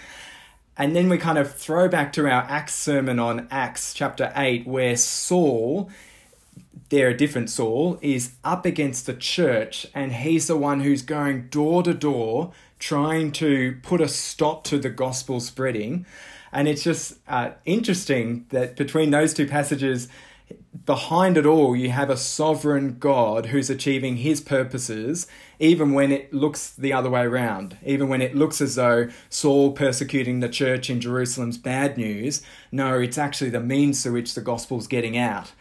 And 0.78 0.96
then 0.96 1.08
we 1.08 1.18
kind 1.18 1.38
of 1.38 1.54
throw 1.54 1.88
back 1.88 2.12
to 2.14 2.26
our 2.26 2.44
Acts 2.50 2.74
sermon 2.74 3.20
on 3.20 3.48
Acts 3.52 3.94
chapter 3.94 4.34
8, 4.36 4.66
where 4.66 4.96
Saul, 4.98 5.92
they're 6.90 7.10
a 7.10 7.18
different 7.18 7.52
Saul, 7.52 8.00
is 8.02 8.34
up 8.44 8.66
against 8.66 9.06
the 9.06 9.14
church, 9.14 9.86
and 9.94 10.12
he's 10.14 10.48
the 10.48 10.58
one 10.58 10.80
who's 10.80 11.04
going 11.04 11.50
door 11.50 11.84
to 11.84 11.94
door 11.94 12.54
trying 12.80 13.32
to 13.32 13.78
put 13.84 14.02
a 14.02 14.08
stop 14.08 14.64
to 14.66 14.80
the 14.80 14.90
gospel 14.90 15.40
spreading. 15.40 16.06
And 16.52 16.68
it's 16.68 16.84
just 16.84 17.18
uh, 17.28 17.52
interesting 17.66 18.46
that 18.50 18.76
between 18.76 19.12
those 19.12 19.34
two 19.34 19.48
passages, 19.48 20.08
behind 20.86 21.38
it 21.38 21.46
all, 21.46 21.76
you 21.76 21.92
have 21.92 22.10
a 22.10 22.18
sovereign 22.18 22.98
God 23.00 23.48
who's 23.48 23.70
achieving 23.70 24.18
his 24.18 24.42
purposes, 24.42 25.28
even 25.60 25.94
when 25.94 26.12
it 26.12 26.34
looks 26.34 26.72
the 26.72 26.94
other 26.94 27.10
way 27.10 27.22
around. 27.22 27.78
Even 27.86 28.10
when 28.10 28.22
it 28.22 28.36
looks 28.36 28.60
as 28.60 28.76
though 28.76 29.10
Saul 29.30 29.72
persecuting 29.72 30.40
the 30.40 30.50
church 30.50 30.90
in 30.90 31.00
Jerusalem's 31.00 31.58
bad 31.58 31.98
news. 31.98 32.42
No, 32.72 33.00
it's 33.00 33.18
actually 33.18 33.52
the 33.52 33.60
means 33.60 34.04
through 34.04 34.14
which 34.14 34.34
the 34.34 34.42
gospel's 34.42 34.88
getting 34.88 35.18
out. 35.18 35.52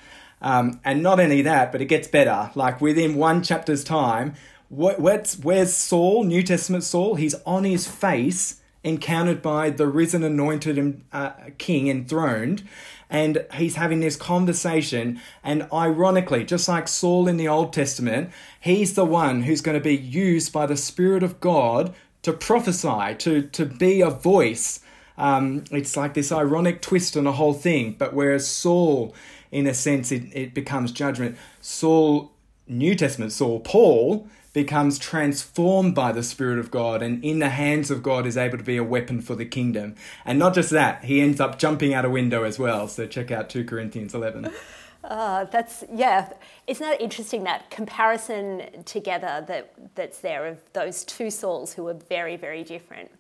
Um, 0.41 0.81
and 0.85 1.03
not 1.03 1.21
only 1.21 1.43
that, 1.43 1.71
but 1.71 1.81
it 1.81 1.87
gets 1.87 2.09
better. 2.09 2.51
Like 2.55 2.81
within 2.81 3.15
one 3.15 3.43
chapter's 3.43 3.85
time, 3.85 4.35
where's, 4.71 5.39
where's 5.39 5.73
Saul, 5.75 6.25
New 6.25 6.43
Testament 6.43 6.85
Saul? 6.85 7.15
He's 7.15 7.35
on 7.47 7.65
his 7.65 7.87
face, 7.87 8.61
encountered 8.83 9.43
by 9.43 9.71
the 9.71 9.87
risen, 9.87 10.25
anointed 10.25 11.05
uh, 11.13 11.33
king 11.59 11.87
enthroned 11.87 12.67
and 13.13 13.45
he's 13.53 13.77
having 13.77 14.01
this 14.01 14.17
conversation. 14.17 15.21
And 15.45 15.69
ironically, 15.71 16.45
just 16.45 16.67
like 16.67 16.89
Saul 16.89 17.29
in 17.29 17.37
the 17.37 17.47
Old 17.47 17.75
Testament, 17.75 18.31
he's 18.59 18.95
the 18.95 19.05
one 19.05 19.43
who's 19.43 19.61
going 19.61 19.79
to 19.79 19.85
be 19.85 19.95
used 19.95 20.51
by 20.51 20.65
the 20.65 20.79
Spirit 20.79 21.23
of 21.23 21.39
God 21.39 21.95
to 22.23 22.33
prophesy, 22.33 23.15
to, 23.19 23.43
to 23.43 23.67
be 23.67 24.01
a 24.01 24.09
voice. 24.09 24.81
Um, 25.19 25.65
it's 25.71 25.95
like 25.95 26.15
this 26.15 26.33
ironic 26.33 26.81
twist 26.81 27.15
on 27.15 27.25
the 27.25 27.33
whole 27.33 27.53
thing. 27.53 27.97
But 27.99 28.15
whereas 28.15 28.49
Saul, 28.49 29.15
in 29.51 29.67
a 29.67 29.75
sense, 29.75 30.11
it, 30.11 30.23
it 30.33 30.55
becomes 30.55 30.91
judgment, 30.91 31.37
Saul, 31.61 32.33
New 32.67 32.95
Testament 32.95 33.33
Saul, 33.33 33.61
Paul, 33.61 34.27
becomes 34.53 34.99
transformed 34.99 35.95
by 35.95 36.13
the 36.13 36.23
Spirit 36.23 36.59
of 36.59 36.71
God 36.71 37.03
and 37.03 37.25
in 37.25 37.39
the 37.39 37.49
hands 37.49 37.91
of 37.91 38.03
God 38.03 38.27
is 38.27 38.37
able 38.37 38.59
to 38.59 38.65
be 38.65 38.77
a 38.77 38.85
weapon 38.85 39.21
for 39.21 39.35
the 39.35 39.47
kingdom. 39.47 39.95
And 40.25 40.39
not 40.39 40.55
just 40.55 40.71
that, 40.71 41.05
he 41.05 41.21
ends 41.21 41.41
up 41.41 41.59
jumping 41.59 41.95
out 41.95 42.05
a 42.05 42.11
window 42.11 42.45
as 42.45 42.59
well. 42.59 42.89
So 42.89 43.07
check 43.07 43.31
out 43.31 43.49
2 43.49 43.65
Corinthians 43.65 44.15
11. 44.15 44.51
Uh, 45.05 45.45
that's 45.47 45.83
yeah. 45.93 46.33
Isn't 46.69 46.87
that 46.87 47.01
interesting 47.01 47.43
that 47.43 47.71
comparison 47.71 48.85
together 48.85 49.45
that 49.49 49.73
that's 49.97 50.21
there 50.21 50.47
of 50.47 50.61
those 50.75 51.05
two 51.05 51.29
Sauls 51.29 51.75
who 51.75 51.89
are 51.89 51.95
very 51.95 52.37
very 52.37 52.63
different. 52.63 53.11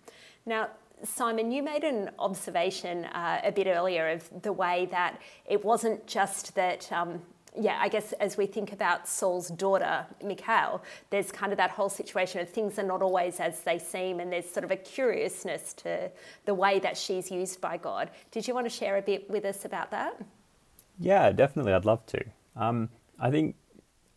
Now, 0.46 0.68
Simon, 1.02 1.50
you 1.50 1.62
made 1.62 1.82
an 1.82 2.10
observation 2.20 3.06
uh, 3.06 3.40
a 3.42 3.50
bit 3.50 3.66
earlier 3.66 4.10
of 4.10 4.42
the 4.42 4.52
way 4.52 4.86
that 4.92 5.20
it 5.44 5.64
wasn't 5.64 6.06
just 6.06 6.54
that. 6.54 6.90
Um, 6.92 7.22
yeah, 7.58 7.78
I 7.80 7.88
guess 7.88 8.12
as 8.14 8.36
we 8.36 8.46
think 8.46 8.72
about 8.72 9.06
Saul's 9.06 9.48
daughter, 9.48 10.06
Michal, 10.24 10.82
there's 11.10 11.30
kind 11.30 11.52
of 11.52 11.58
that 11.58 11.70
whole 11.70 11.90
situation 11.90 12.40
of 12.40 12.48
things 12.48 12.78
are 12.78 12.84
not 12.84 13.02
always 13.02 13.40
as 13.40 13.60
they 13.60 13.78
seem, 13.78 14.20
and 14.20 14.32
there's 14.32 14.48
sort 14.48 14.64
of 14.64 14.70
a 14.70 14.76
curiousness 14.76 15.74
to 15.74 16.10
the 16.46 16.54
way 16.54 16.78
that 16.78 16.96
she's 16.96 17.30
used 17.30 17.60
by 17.60 17.76
God. 17.76 18.10
Did 18.30 18.48
you 18.48 18.54
want 18.54 18.66
to 18.66 18.70
share 18.70 18.96
a 18.96 19.02
bit 19.02 19.28
with 19.28 19.44
us 19.44 19.64
about 19.64 19.90
that? 19.90 20.20
Yeah, 20.98 21.30
definitely. 21.32 21.72
I'd 21.72 21.84
love 21.84 22.06
to. 22.06 22.24
Um, 22.56 22.88
I 23.18 23.30
think 23.30 23.56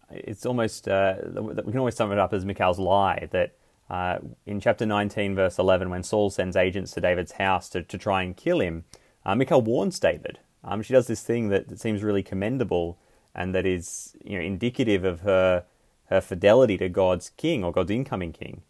it's 0.09 0.45
almost, 0.45 0.87
uh, 0.87 1.15
we 1.25 1.71
can 1.71 1.79
always 1.79 1.95
sum 1.95 2.11
it 2.11 2.19
up 2.19 2.33
as 2.33 2.45
Michal's 2.45 2.79
lie 2.79 3.27
that 3.31 3.53
uh, 3.89 4.19
in 4.45 4.59
chapter 4.59 4.85
19, 4.85 5.35
verse 5.35 5.59
11, 5.59 5.89
when 5.89 6.03
Saul 6.03 6.29
sends 6.29 6.55
agents 6.55 6.91
to 6.93 7.01
David's 7.01 7.33
house 7.33 7.69
to, 7.69 7.83
to 7.83 7.97
try 7.97 8.23
and 8.23 8.35
kill 8.35 8.59
him, 8.59 8.85
uh, 9.25 9.35
Michal 9.35 9.61
warns 9.61 9.99
David. 9.99 10.39
Um, 10.63 10.81
she 10.81 10.93
does 10.93 11.07
this 11.07 11.21
thing 11.21 11.49
that, 11.49 11.67
that, 11.69 11.79
seems 11.79 12.01
really 12.01 12.23
commendable 12.23 12.97
and 13.35 13.53
that 13.53 13.65
is 13.65 14.15
you 14.23 14.37
know, 14.37 14.43
indicative 14.43 15.03
of 15.03 15.21
her, 15.21 15.65
her 16.05 16.21
fidelity 16.21 16.77
to 16.77 16.89
God's 16.89 17.29
king 17.29 17.63
or 17.63 17.71
God's 17.71 17.91
incoming 17.91 18.33
king. 18.33 18.61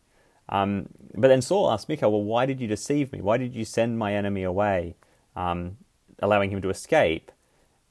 Um, 0.50 0.90
but 1.14 1.30
then 1.30 1.42
Saul 1.42 1.72
asks 1.72 1.90
Michal, 1.90 2.12
Well, 2.12 2.24
why 2.24 2.46
did 2.46 2.60
you 2.60 2.68
deceive 2.68 3.12
me? 3.12 3.22
Why 3.22 3.38
did 3.38 3.56
you 3.56 3.66
send 3.66 3.98
my 3.98 4.14
enemy 4.14 4.44
away, 4.44 4.96
um, 5.36 5.78
allowing 6.20 6.52
him 6.52 6.62
to 6.62 6.70
escape? 6.70 7.32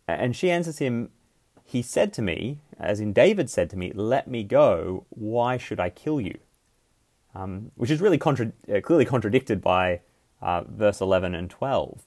And 0.07 0.37
she 0.37 0.51
answers 0.51 0.79
him, 0.79 1.11
He 1.65 1.83
said 1.83 2.13
to 2.15 2.23
me, 2.23 2.59
as 2.79 3.01
in 3.01 3.13
David 3.13 3.49
said 3.51 3.71
to 3.71 3.77
me, 3.77 3.93
Let 3.95 4.29
me 4.29 4.45
go. 4.45 5.07
Why 5.11 5.57
should 5.57 5.81
I 5.81 5.91
kill 5.91 6.21
you? 6.21 6.39
um, 7.35 7.71
which 7.75 7.91
is 7.91 8.01
really 8.01 8.19
contra- 8.19 8.53
uh, 8.73 8.81
clearly 8.81 9.05
contradicted 9.05 9.61
by 9.61 10.01
uh, 10.41 10.63
verse 10.69 11.01
11 11.01 11.35
and 11.35 11.51
12. 11.51 12.03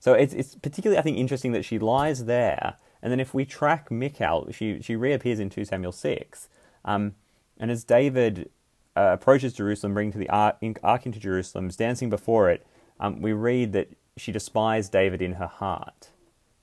So 0.00 0.12
it's, 0.12 0.34
it's 0.34 0.54
particularly, 0.54 0.98
I 0.98 1.02
think, 1.02 1.18
interesting 1.18 1.52
that 1.52 1.64
she 1.64 1.78
lies 1.78 2.24
there, 2.24 2.76
and 3.02 3.12
then 3.12 3.20
if 3.20 3.34
we 3.34 3.44
track 3.44 3.90
Michal, 3.90 4.50
she, 4.52 4.80
she 4.80 4.96
reappears 4.96 5.38
in 5.38 5.50
2 5.50 5.64
Samuel 5.64 5.92
6. 5.92 6.48
Um, 6.84 7.14
and 7.58 7.70
as 7.70 7.84
David 7.84 8.50
uh, 8.96 9.10
approaches 9.12 9.52
Jerusalem, 9.52 9.94
bringing 9.94 10.12
to 10.12 10.18
the 10.18 10.28
ark, 10.28 10.56
ark 10.82 11.06
into 11.06 11.18
Jerusalem, 11.18 11.68
dancing 11.68 12.10
before 12.10 12.50
it, 12.50 12.66
um, 12.98 13.20
we 13.20 13.32
read 13.32 13.72
that 13.72 13.90
she 14.16 14.32
despised 14.32 14.92
David 14.92 15.20
in 15.20 15.34
her 15.34 15.46
heart. 15.46 16.10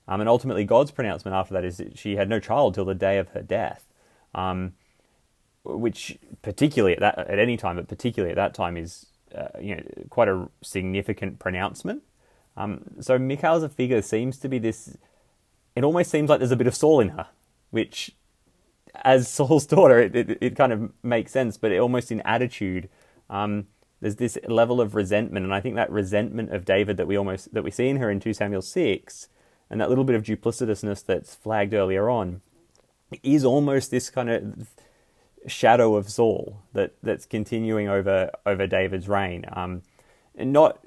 Um, 0.08 0.20
and 0.20 0.28
ultimately, 0.28 0.66
God's 0.66 0.92
pronouncement 0.92 1.36
after 1.36 1.54
that 1.54 1.63
is 1.63 1.78
that 1.78 1.98
she 1.98 2.16
had 2.16 2.28
no 2.28 2.40
child 2.40 2.74
till 2.74 2.86
the 2.86 2.96
day 2.96 3.18
of 3.20 3.30
her 3.30 3.42
death. 3.42 3.88
Um, 4.36 4.74
which 5.63 6.18
particularly 6.42 6.94
at 6.94 7.00
that 7.00 7.18
at 7.18 7.40
any 7.40 7.58
time, 7.58 7.78
but 7.78 7.88
particularly 7.88 8.32
at 8.32 8.36
that 8.36 8.54
time 8.54 8.75
is 8.78 9.06
uh, 9.36 9.48
you 9.60 9.75
know 9.75 9.84
quite 10.10 10.28
a 10.28 10.50
significant 10.62 11.40
pronouncement. 11.40 12.04
Um, 12.56 12.84
so 13.00 13.16
as 13.16 13.63
a 13.63 13.70
figure 13.70 14.02
seems 14.02 14.38
to 14.40 14.50
be 14.50 14.60
this. 14.60 14.98
It 15.75 15.84
almost 15.84 16.12
seems 16.12 16.30
like 16.30 16.39
there's 16.39 16.51
a 16.51 16.58
bit 16.58 16.68
of 16.68 16.75
Saul 16.75 17.00
in 17.00 17.10
her, 17.10 17.27
which, 17.72 18.12
as 19.03 19.27
Saul's 19.32 19.65
daughter, 19.65 20.00
it, 20.00 20.15
it, 20.15 20.38
it 20.42 20.56
kind 20.56 20.72
of 20.72 20.92
makes 21.01 21.32
sense. 21.32 21.58
But 21.58 21.72
it, 21.72 21.80
almost 21.80 22.12
in 22.12 22.22
attitude, 22.22 22.89
um, 23.30 23.68
there's 24.01 24.18
this 24.18 24.38
level 24.48 24.82
of 24.82 24.96
resentment, 24.96 25.46
and 25.46 25.53
I 25.53 25.62
think 25.62 25.75
that 25.75 25.92
resentment 25.92 26.51
of 26.51 26.65
David 26.65 26.98
that 26.98 27.08
we 27.08 27.18
almost 27.18 27.53
that 27.53 27.63
we 27.63 27.72
see 27.72 27.88
in 27.88 27.98
her 27.98 28.10
in 28.10 28.20
two 28.20 28.34
Samuel 28.34 28.62
six, 28.62 29.30
and 29.70 29.80
that 29.80 29.89
little 29.89 30.03
bit 30.03 30.15
of 30.15 30.24
duplicitousness 30.24 31.06
that's 31.06 31.34
flagged 31.36 31.74
earlier 31.74 32.10
on, 32.10 32.42
is 33.24 33.46
almost 33.46 33.92
this 33.92 34.10
kind 34.10 34.30
of 34.30 34.70
shadow 35.48 35.96
of 35.96 36.10
Saul 36.10 36.62
that 36.74 36.94
that's 37.01 37.25
continuing 37.25 37.88
over 37.88 38.32
over 38.46 38.68
David's 38.68 39.08
reign. 39.08 39.46
Um, 39.53 39.84
not 40.36 40.80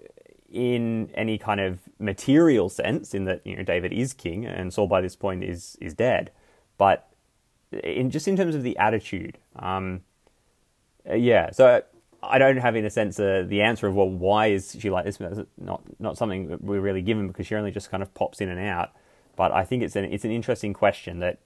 in 0.57 1.11
any 1.15 1.37
kind 1.37 1.61
of 1.61 1.81
material 1.99 2.71
sense, 2.71 3.13
in 3.15 3.25
that 3.27 3.43
you 3.45 3.57
know 3.57 3.63
David 3.63 3.93
is 3.93 4.15
king 4.15 4.47
and 4.47 4.73
Saul 4.73 4.89
by 4.89 5.03
this 5.03 5.15
point 5.15 5.45
is 5.45 5.77
is 5.81 5.93
dead, 5.93 6.31
but 6.79 7.09
in 7.85 8.11
just 8.11 8.27
in 8.27 8.37
terms 8.37 8.55
of 8.55 8.63
the 8.63 8.77
attitude. 8.79 9.39
Um, 9.57 10.01
yeah, 11.15 11.51
so 11.51 11.83
I 12.23 12.39
don't 12.39 12.57
have 12.57 12.75
in 12.75 12.85
a 12.87 12.91
sense 12.91 13.21
uh, 13.21 13.45
the 13.47 13.61
answer 13.61 13.87
of 13.87 13.95
well 13.95 14.09
why 14.09 14.47
is 14.47 14.77
she 14.79 14.89
like 14.89 15.05
this? 15.05 15.21
Not 15.59 15.83
not 16.01 16.17
something 16.17 16.49
that 16.49 16.65
we're 16.65 16.81
really 16.81 17.03
given 17.03 17.29
because 17.29 17.47
she 17.47 17.55
only 17.55 17.71
just 17.71 17.91
kind 17.91 18.03
of 18.03 18.13
pops 18.15 18.41
in 18.41 18.49
and 18.49 18.61
out. 18.61 18.93
But 19.37 19.53
I 19.53 19.65
think 19.65 19.83
it's 19.83 19.95
an 19.95 20.07
it's 20.07 20.25
an 20.25 20.31
interesting 20.31 20.73
question 20.73 21.19
that 21.19 21.41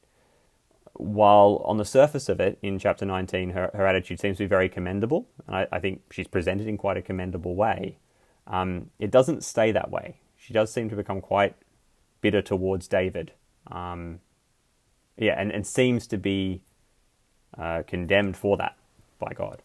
while 0.94 1.62
on 1.64 1.78
the 1.78 1.84
surface 1.84 2.28
of 2.28 2.40
it, 2.40 2.58
in 2.62 2.78
chapter 2.78 3.04
19, 3.06 3.50
her, 3.50 3.70
her 3.72 3.86
attitude 3.86 4.20
seems 4.20 4.36
to 4.36 4.44
be 4.44 4.48
very 4.48 4.68
commendable, 4.68 5.26
and 5.46 5.56
I, 5.56 5.66
I 5.72 5.80
think 5.80 6.02
she's 6.10 6.28
presented 6.28 6.66
in 6.66 6.76
quite 6.76 6.96
a 6.96 7.02
commendable 7.02 7.54
way, 7.54 7.96
um, 8.50 8.90
it 8.98 9.10
doesn't 9.10 9.44
stay 9.44 9.72
that 9.72 9.90
way. 9.90 10.16
She 10.36 10.52
does 10.52 10.72
seem 10.72 10.90
to 10.90 10.96
become 10.96 11.20
quite 11.20 11.54
bitter 12.20 12.42
towards 12.42 12.88
David. 12.88 13.32
Um, 13.70 14.20
yeah, 15.16 15.40
and, 15.40 15.52
and 15.52 15.66
seems 15.66 16.06
to 16.08 16.18
be 16.18 16.62
uh, 17.56 17.82
condemned 17.86 18.36
for 18.36 18.56
that 18.56 18.76
by 19.18 19.32
God. 19.32 19.62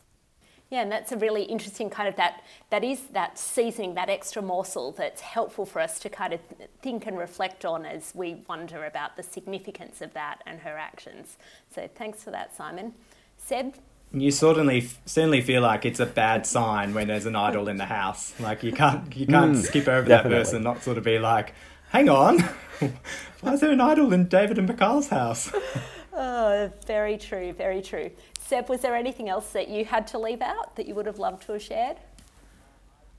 Yeah, 0.69 0.81
and 0.81 0.91
that's 0.91 1.11
a 1.11 1.17
really 1.17 1.43
interesting 1.43 1.89
kind 1.89 2.09
of 2.09 2.15
that 2.15 2.43
that 2.71 2.83
is 2.83 3.01
that 3.13 3.37
seasoning, 3.37 3.93
that 3.93 4.09
extra 4.09 4.41
morsel 4.41 4.91
that's 4.91 5.21
helpful 5.21 5.65
for 5.65 5.79
us 5.79 5.99
to 5.99 6.09
kind 6.09 6.33
of 6.33 6.39
think 6.81 7.05
and 7.05 7.17
reflect 7.17 7.65
on 7.65 7.85
as 7.85 8.11
we 8.15 8.43
wonder 8.47 8.85
about 8.85 9.15
the 9.15 9.23
significance 9.23 10.01
of 10.01 10.13
that 10.13 10.41
and 10.45 10.59
her 10.59 10.77
actions. 10.77 11.37
So 11.73 11.87
thanks 11.95 12.23
for 12.23 12.31
that, 12.31 12.55
Simon. 12.55 12.93
Seb? 13.37 13.75
You 14.13 14.31
certainly 14.31 14.89
certainly 15.05 15.41
feel 15.41 15.61
like 15.61 15.85
it's 15.85 15.99
a 15.99 16.05
bad 16.05 16.45
sign 16.45 16.93
when 16.93 17.07
there's 17.07 17.25
an 17.25 17.35
idol 17.35 17.67
in 17.67 17.77
the 17.77 17.85
house. 17.85 18.33
Like 18.39 18.63
you 18.63 18.71
can't 18.71 19.15
you 19.15 19.27
can't 19.27 19.55
mm, 19.57 19.63
skip 19.63 19.87
over 19.87 20.07
definitely. 20.07 20.37
that 20.37 20.43
person, 20.45 20.63
not 20.63 20.83
sort 20.83 20.97
of 20.97 21.03
be 21.03 21.19
like, 21.19 21.53
hang 21.89 22.09
on, 22.09 22.39
why 23.41 23.53
is 23.53 23.61
there 23.61 23.71
an 23.71 23.81
idol 23.81 24.13
in 24.13 24.27
David 24.27 24.57
and 24.57 24.67
Michal's 24.67 25.09
house? 25.09 25.51
oh, 26.13 26.71
very 26.85 27.17
true, 27.17 27.51
very 27.53 27.81
true. 27.81 28.09
Seb, 28.39 28.69
was 28.69 28.81
there 28.81 28.95
anything 28.95 29.27
else 29.27 29.51
that 29.53 29.69
you 29.69 29.85
had 29.85 30.07
to 30.07 30.19
leave 30.19 30.41
out 30.41 30.75
that 30.75 30.87
you 30.87 30.95
would 30.95 31.07
have 31.07 31.19
loved 31.19 31.45
to 31.47 31.53
have 31.53 31.61
shared? 31.61 31.97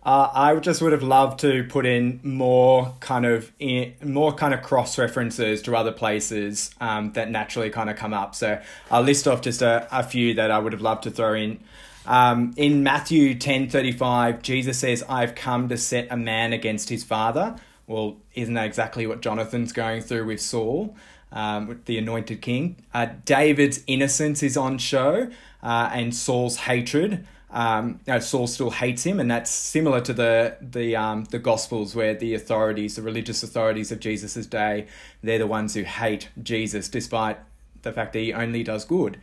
Uh, 0.06 0.30
I 0.32 0.54
just 0.60 0.80
would 0.82 0.92
have 0.92 1.02
loved 1.02 1.40
to 1.40 1.64
put 1.64 1.84
in 1.84 2.20
more 2.22 2.94
kind 3.00 3.26
of 3.26 3.50
in, 3.58 3.94
more 4.04 4.32
kind 4.32 4.54
of 4.54 4.62
cross 4.62 4.96
references 4.98 5.60
to 5.62 5.74
other 5.76 5.90
places 5.90 6.70
um, 6.80 7.12
that 7.14 7.28
naturally 7.28 7.70
kind 7.70 7.90
of 7.90 7.96
come 7.96 8.14
up. 8.14 8.36
So 8.36 8.62
I'll 8.88 9.02
list 9.02 9.26
off 9.26 9.40
just 9.40 9.62
a, 9.62 9.88
a 9.90 10.04
few 10.04 10.34
that 10.34 10.52
I 10.52 10.60
would 10.60 10.72
have 10.72 10.80
loved 10.80 11.02
to 11.02 11.10
throw 11.10 11.34
in. 11.34 11.58
Um, 12.06 12.54
in 12.56 12.84
Matthew 12.84 13.34
ten 13.34 13.68
thirty 13.68 13.90
five, 13.90 14.42
Jesus 14.42 14.78
says, 14.78 15.02
"I've 15.08 15.34
come 15.34 15.68
to 15.70 15.76
set 15.76 16.06
a 16.08 16.16
man 16.16 16.52
against 16.52 16.88
his 16.88 17.02
father." 17.02 17.56
Well, 17.88 18.16
isn't 18.34 18.54
that 18.54 18.66
exactly 18.66 19.08
what 19.08 19.22
Jonathan's 19.22 19.72
going 19.72 20.02
through 20.02 20.26
with 20.26 20.40
Saul? 20.40 20.94
um, 21.32 21.66
with 21.66 21.84
the 21.84 21.98
anointed 21.98 22.40
king. 22.40 22.76
Uh, 22.94 23.08
David's 23.24 23.82
innocence 23.86 24.42
is 24.42 24.56
on 24.56 24.78
show, 24.78 25.30
uh, 25.62 25.90
and 25.92 26.14
Saul's 26.14 26.56
hatred. 26.56 27.26
Um, 27.56 28.00
you 28.06 28.12
know, 28.12 28.18
Saul 28.18 28.46
still 28.46 28.70
hates 28.70 29.04
him, 29.04 29.18
and 29.18 29.30
that's 29.30 29.50
similar 29.50 30.02
to 30.02 30.12
the 30.12 30.58
the 30.60 30.94
um, 30.94 31.24
the 31.24 31.38
Gospels, 31.38 31.94
where 31.94 32.14
the 32.14 32.34
authorities, 32.34 32.96
the 32.96 33.02
religious 33.02 33.42
authorities 33.42 33.90
of 33.90 33.98
Jesus' 33.98 34.44
day, 34.44 34.86
they're 35.22 35.38
the 35.38 35.46
ones 35.46 35.72
who 35.72 35.82
hate 35.82 36.28
Jesus, 36.42 36.86
despite 36.90 37.38
the 37.80 37.92
fact 37.92 38.12
that 38.12 38.18
he 38.18 38.34
only 38.34 38.62
does 38.62 38.84
good. 38.84 39.18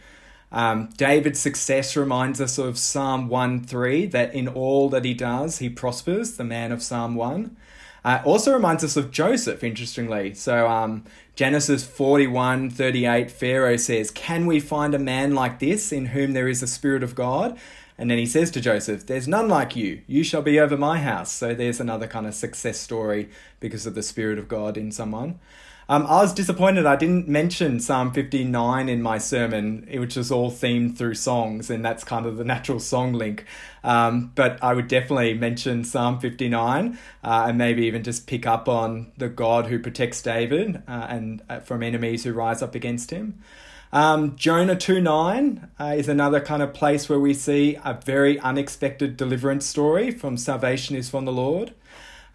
Um, 0.51 0.89
David's 0.97 1.39
success 1.39 1.95
reminds 1.95 2.41
us 2.41 2.57
of 2.57 2.79
Psalm 2.79 3.29
1 3.29 3.65
3, 3.65 4.07
that 4.07 4.33
in 4.33 4.47
all 4.47 4.89
that 4.89 5.05
he 5.05 5.13
does, 5.13 5.59
he 5.59 5.69
prospers, 5.69 6.35
the 6.35 6.43
man 6.43 6.71
of 6.71 6.81
Psalm 6.81 7.13
1. 7.13 7.55
Uh, 8.03 8.21
also 8.25 8.51
reminds 8.51 8.83
us 8.83 8.97
of 8.97 9.11
Joseph, 9.11 9.63
interestingly. 9.63 10.33
So, 10.33 10.67
um, 10.67 11.05
Genesis 11.35 11.85
41 11.85 12.71
38, 12.71 13.29
Pharaoh 13.29 13.77
says, 13.77 14.09
Can 14.09 14.47
we 14.47 14.59
find 14.59 14.95
a 14.95 14.99
man 14.99 15.35
like 15.35 15.59
this 15.59 15.91
in 15.91 16.07
whom 16.07 16.33
there 16.33 16.47
is 16.47 16.63
a 16.63 16.67
spirit 16.67 17.03
of 17.03 17.13
God? 17.13 17.57
And 17.97 18.09
then 18.09 18.17
he 18.17 18.25
says 18.25 18.49
to 18.51 18.61
Joseph, 18.61 19.05
There's 19.05 19.27
none 19.27 19.47
like 19.47 19.75
you. 19.75 20.01
You 20.07 20.23
shall 20.23 20.41
be 20.41 20.59
over 20.59 20.77
my 20.77 20.99
house. 20.99 21.31
So 21.31 21.53
there's 21.53 21.79
another 21.79 22.07
kind 22.07 22.25
of 22.25 22.33
success 22.33 22.79
story 22.79 23.29
because 23.59 23.85
of 23.85 23.95
the 23.95 24.03
Spirit 24.03 24.39
of 24.39 24.47
God 24.47 24.77
in 24.77 24.91
someone. 24.91 25.39
Um, 25.89 26.05
I 26.07 26.21
was 26.21 26.33
disappointed 26.33 26.85
I 26.85 26.95
didn't 26.95 27.27
mention 27.27 27.79
Psalm 27.79 28.13
59 28.13 28.87
in 28.87 29.01
my 29.01 29.17
sermon, 29.17 29.87
which 29.91 30.15
is 30.15 30.31
all 30.31 30.49
themed 30.49 30.97
through 30.97 31.15
songs, 31.15 31.69
and 31.69 31.83
that's 31.83 32.03
kind 32.03 32.25
of 32.25 32.37
the 32.37 32.45
natural 32.45 32.79
song 32.79 33.13
link. 33.13 33.45
Um, 33.83 34.31
but 34.33 34.63
I 34.63 34.73
would 34.73 34.87
definitely 34.87 35.33
mention 35.33 35.83
Psalm 35.83 36.19
59 36.19 36.97
uh, 37.23 37.45
and 37.47 37.57
maybe 37.57 37.85
even 37.85 38.03
just 38.03 38.27
pick 38.27 38.47
up 38.47 38.69
on 38.69 39.11
the 39.17 39.27
God 39.27 39.67
who 39.67 39.77
protects 39.77 40.21
David 40.21 40.81
uh, 40.87 41.07
and 41.09 41.41
uh, 41.49 41.59
from 41.59 41.83
enemies 41.83 42.23
who 42.23 42.31
rise 42.31 42.61
up 42.61 42.75
against 42.75 43.11
him. 43.11 43.43
Um, 43.93 44.35
Jonah 44.37 44.75
2 44.75 45.01
9 45.01 45.69
uh, 45.79 45.93
is 45.95 46.09
another 46.09 46.41
kind 46.41 46.63
of 46.63 46.73
place 46.73 47.07
where 47.07 47.19
we 47.19 47.35
see 47.35 47.77
a 47.85 47.93
very 47.93 48.39
unexpected 48.39 49.15
deliverance 49.15 49.67
story 49.67 50.09
from 50.09 50.35
salvation 50.35 50.95
is 50.95 51.11
from 51.11 51.25
the 51.25 51.31
Lord. 51.31 51.75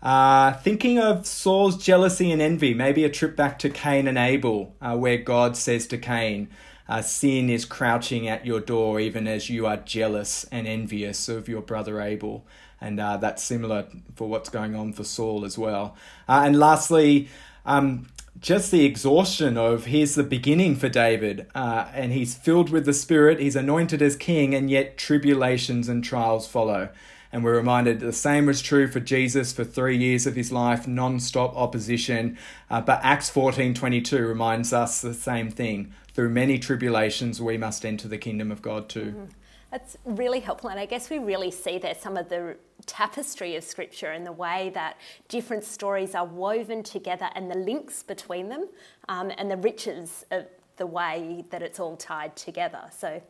Uh, 0.01 0.53
thinking 0.53 1.01
of 1.01 1.27
Saul's 1.27 1.77
jealousy 1.77 2.31
and 2.31 2.41
envy, 2.41 2.75
maybe 2.75 3.03
a 3.03 3.11
trip 3.11 3.35
back 3.35 3.59
to 3.59 3.71
Cain 3.71 4.07
and 4.07 4.17
Abel, 4.17 4.73
uh, 4.81 4.97
where 4.97 5.17
God 5.17 5.57
says 5.57 5.89
to 5.89 5.99
Cain, 5.99 6.49
uh, 6.89 7.03
Sin 7.03 7.51
is 7.51 7.65
crouching 7.65 8.29
at 8.29 8.47
your 8.47 8.61
door, 8.61 9.01
even 9.01 9.27
as 9.27 9.51
you 9.51 9.67
are 9.67 9.79
jealous 9.79 10.45
and 10.53 10.69
envious 10.69 11.29
of 11.29 11.49
your 11.49 11.61
brother 11.61 12.01
Abel. 12.01 12.47
and 12.81 13.01
uh, 13.01 13.17
that's 13.17 13.43
similar 13.43 13.89
for 14.15 14.29
what's 14.29 14.49
going 14.49 14.77
on 14.77 14.93
for 14.93 15.03
Saul 15.03 15.45
as 15.45 15.59
well. 15.59 15.97
Uh, 16.29 16.43
and 16.45 16.57
lastly, 16.57 17.29
um, 17.67 18.07
just 18.41 18.71
the 18.71 18.85
exhaustion 18.85 19.57
of 19.57 19.87
here's 19.87 20.15
the 20.15 20.23
beginning 20.23 20.77
for 20.77 20.89
David, 20.89 21.47
uh, 21.55 21.87
and 21.95 22.13
he's 22.13 22.35
filled 22.35 22.71
with 22.71 22.85
the 22.85 22.93
Spirit, 22.93 23.41
he's 23.41 23.57
anointed 23.57 24.03
as 24.03 24.17
king, 24.17 24.55
and 24.55 24.71
yet 24.71 24.99
tribulations 24.99 25.89
and 25.89 26.05
trials 26.05 26.47
follow. 26.47 26.89
And 27.31 27.45
we're 27.45 27.57
reminded 27.57 28.01
the 28.01 28.13
same 28.13 28.47
was 28.47 28.63
true 28.63 28.89
for 28.89 29.01
Jesus 29.01 29.53
for 29.53 29.63
three 29.65 29.99
years 29.99 30.27
of 30.27 30.35
his 30.35 30.51
life, 30.51 30.89
non-stop 30.89 31.55
opposition. 31.57 32.39
Uh, 32.71 32.81
but 32.81 33.01
Acts 33.03 33.31
14:22 33.31 34.27
reminds 34.27 34.73
us 34.73 35.01
the 35.01 35.15
same 35.15 35.51
thing. 35.51 35.93
Through 36.15 36.31
many 36.31 36.59
tribulations, 36.59 37.41
we 37.41 37.59
must 37.59 37.85
enter 37.85 38.09
the 38.09 38.19
kingdom 38.19 38.51
of 38.51 38.63
God 38.63 38.89
too. 38.89 39.05
Mm-hmm. 39.05 39.25
That's 39.71 39.99
really 40.07 40.41
helpful, 40.41 40.71
and 40.71 40.81
I 40.81 40.87
guess 40.87 41.11
we 41.11 41.19
really 41.19 41.51
see 41.51 41.79
there 41.79 41.95
some 41.95 42.17
of 42.17 42.31
the 42.31 42.57
tapestry 42.87 43.55
of 43.55 43.65
Scripture 43.65 44.13
and 44.13 44.25
the 44.25 44.33
way 44.33 44.71
that 44.73 44.97
different 45.29 45.63
stories 45.63 46.15
are 46.15 46.25
woven 46.25 46.83
together 46.83 47.29
and 47.35 47.51
the 47.51 47.59
links 47.59 48.03
between 48.03 48.49
them, 48.49 48.67
um, 49.09 49.31
and 49.37 49.51
the 49.51 49.59
riches 49.59 50.25
of 50.31 50.47
the 50.79 50.87
way 50.87 51.45
that 51.51 51.61
it's 51.61 51.79
all 51.79 51.97
tied 51.97 52.35
together. 52.35 52.81
So, 52.97 53.21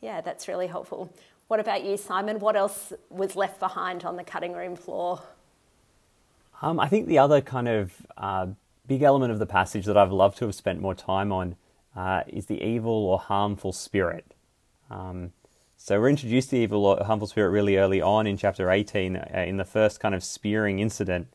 yeah, 0.00 0.20
that's 0.20 0.48
really 0.48 0.66
helpful. 0.66 1.12
What 1.46 1.60
about 1.60 1.84
you, 1.84 1.96
Simon? 1.96 2.40
What 2.40 2.56
else 2.56 2.92
was 3.08 3.36
left 3.36 3.60
behind 3.60 4.04
on 4.04 4.16
the 4.16 4.24
cutting 4.24 4.52
room 4.52 4.74
floor? 4.74 5.22
Um, 6.60 6.80
I 6.80 6.88
think 6.88 7.06
the 7.06 7.18
other 7.18 7.40
kind 7.40 7.68
of 7.68 7.92
uh, 8.16 8.46
big 8.88 9.02
element 9.02 9.30
of 9.30 9.38
the 9.38 9.46
passage 9.46 9.84
that 9.84 9.96
I've 9.96 10.10
loved 10.12 10.38
to 10.38 10.46
have 10.46 10.54
spent 10.56 10.80
more 10.80 10.94
time 10.94 11.30
on 11.30 11.54
uh, 11.94 12.22
is 12.26 12.46
the 12.46 12.60
evil 12.62 12.92
or 12.92 13.18
harmful 13.18 13.72
spirit. 13.72 14.34
Um, 14.90 15.32
so 15.84 16.00
we're 16.00 16.08
introduced 16.08 16.48
to 16.48 16.56
the 16.56 16.62
evil 16.62 17.04
harmful 17.04 17.28
spirit 17.28 17.50
really 17.50 17.76
early 17.76 18.00
on 18.00 18.26
in 18.26 18.38
chapter 18.38 18.70
18, 18.70 19.16
uh, 19.16 19.44
in 19.46 19.58
the 19.58 19.66
first 19.66 20.00
kind 20.00 20.14
of 20.14 20.24
spearing 20.24 20.78
incident 20.78 21.26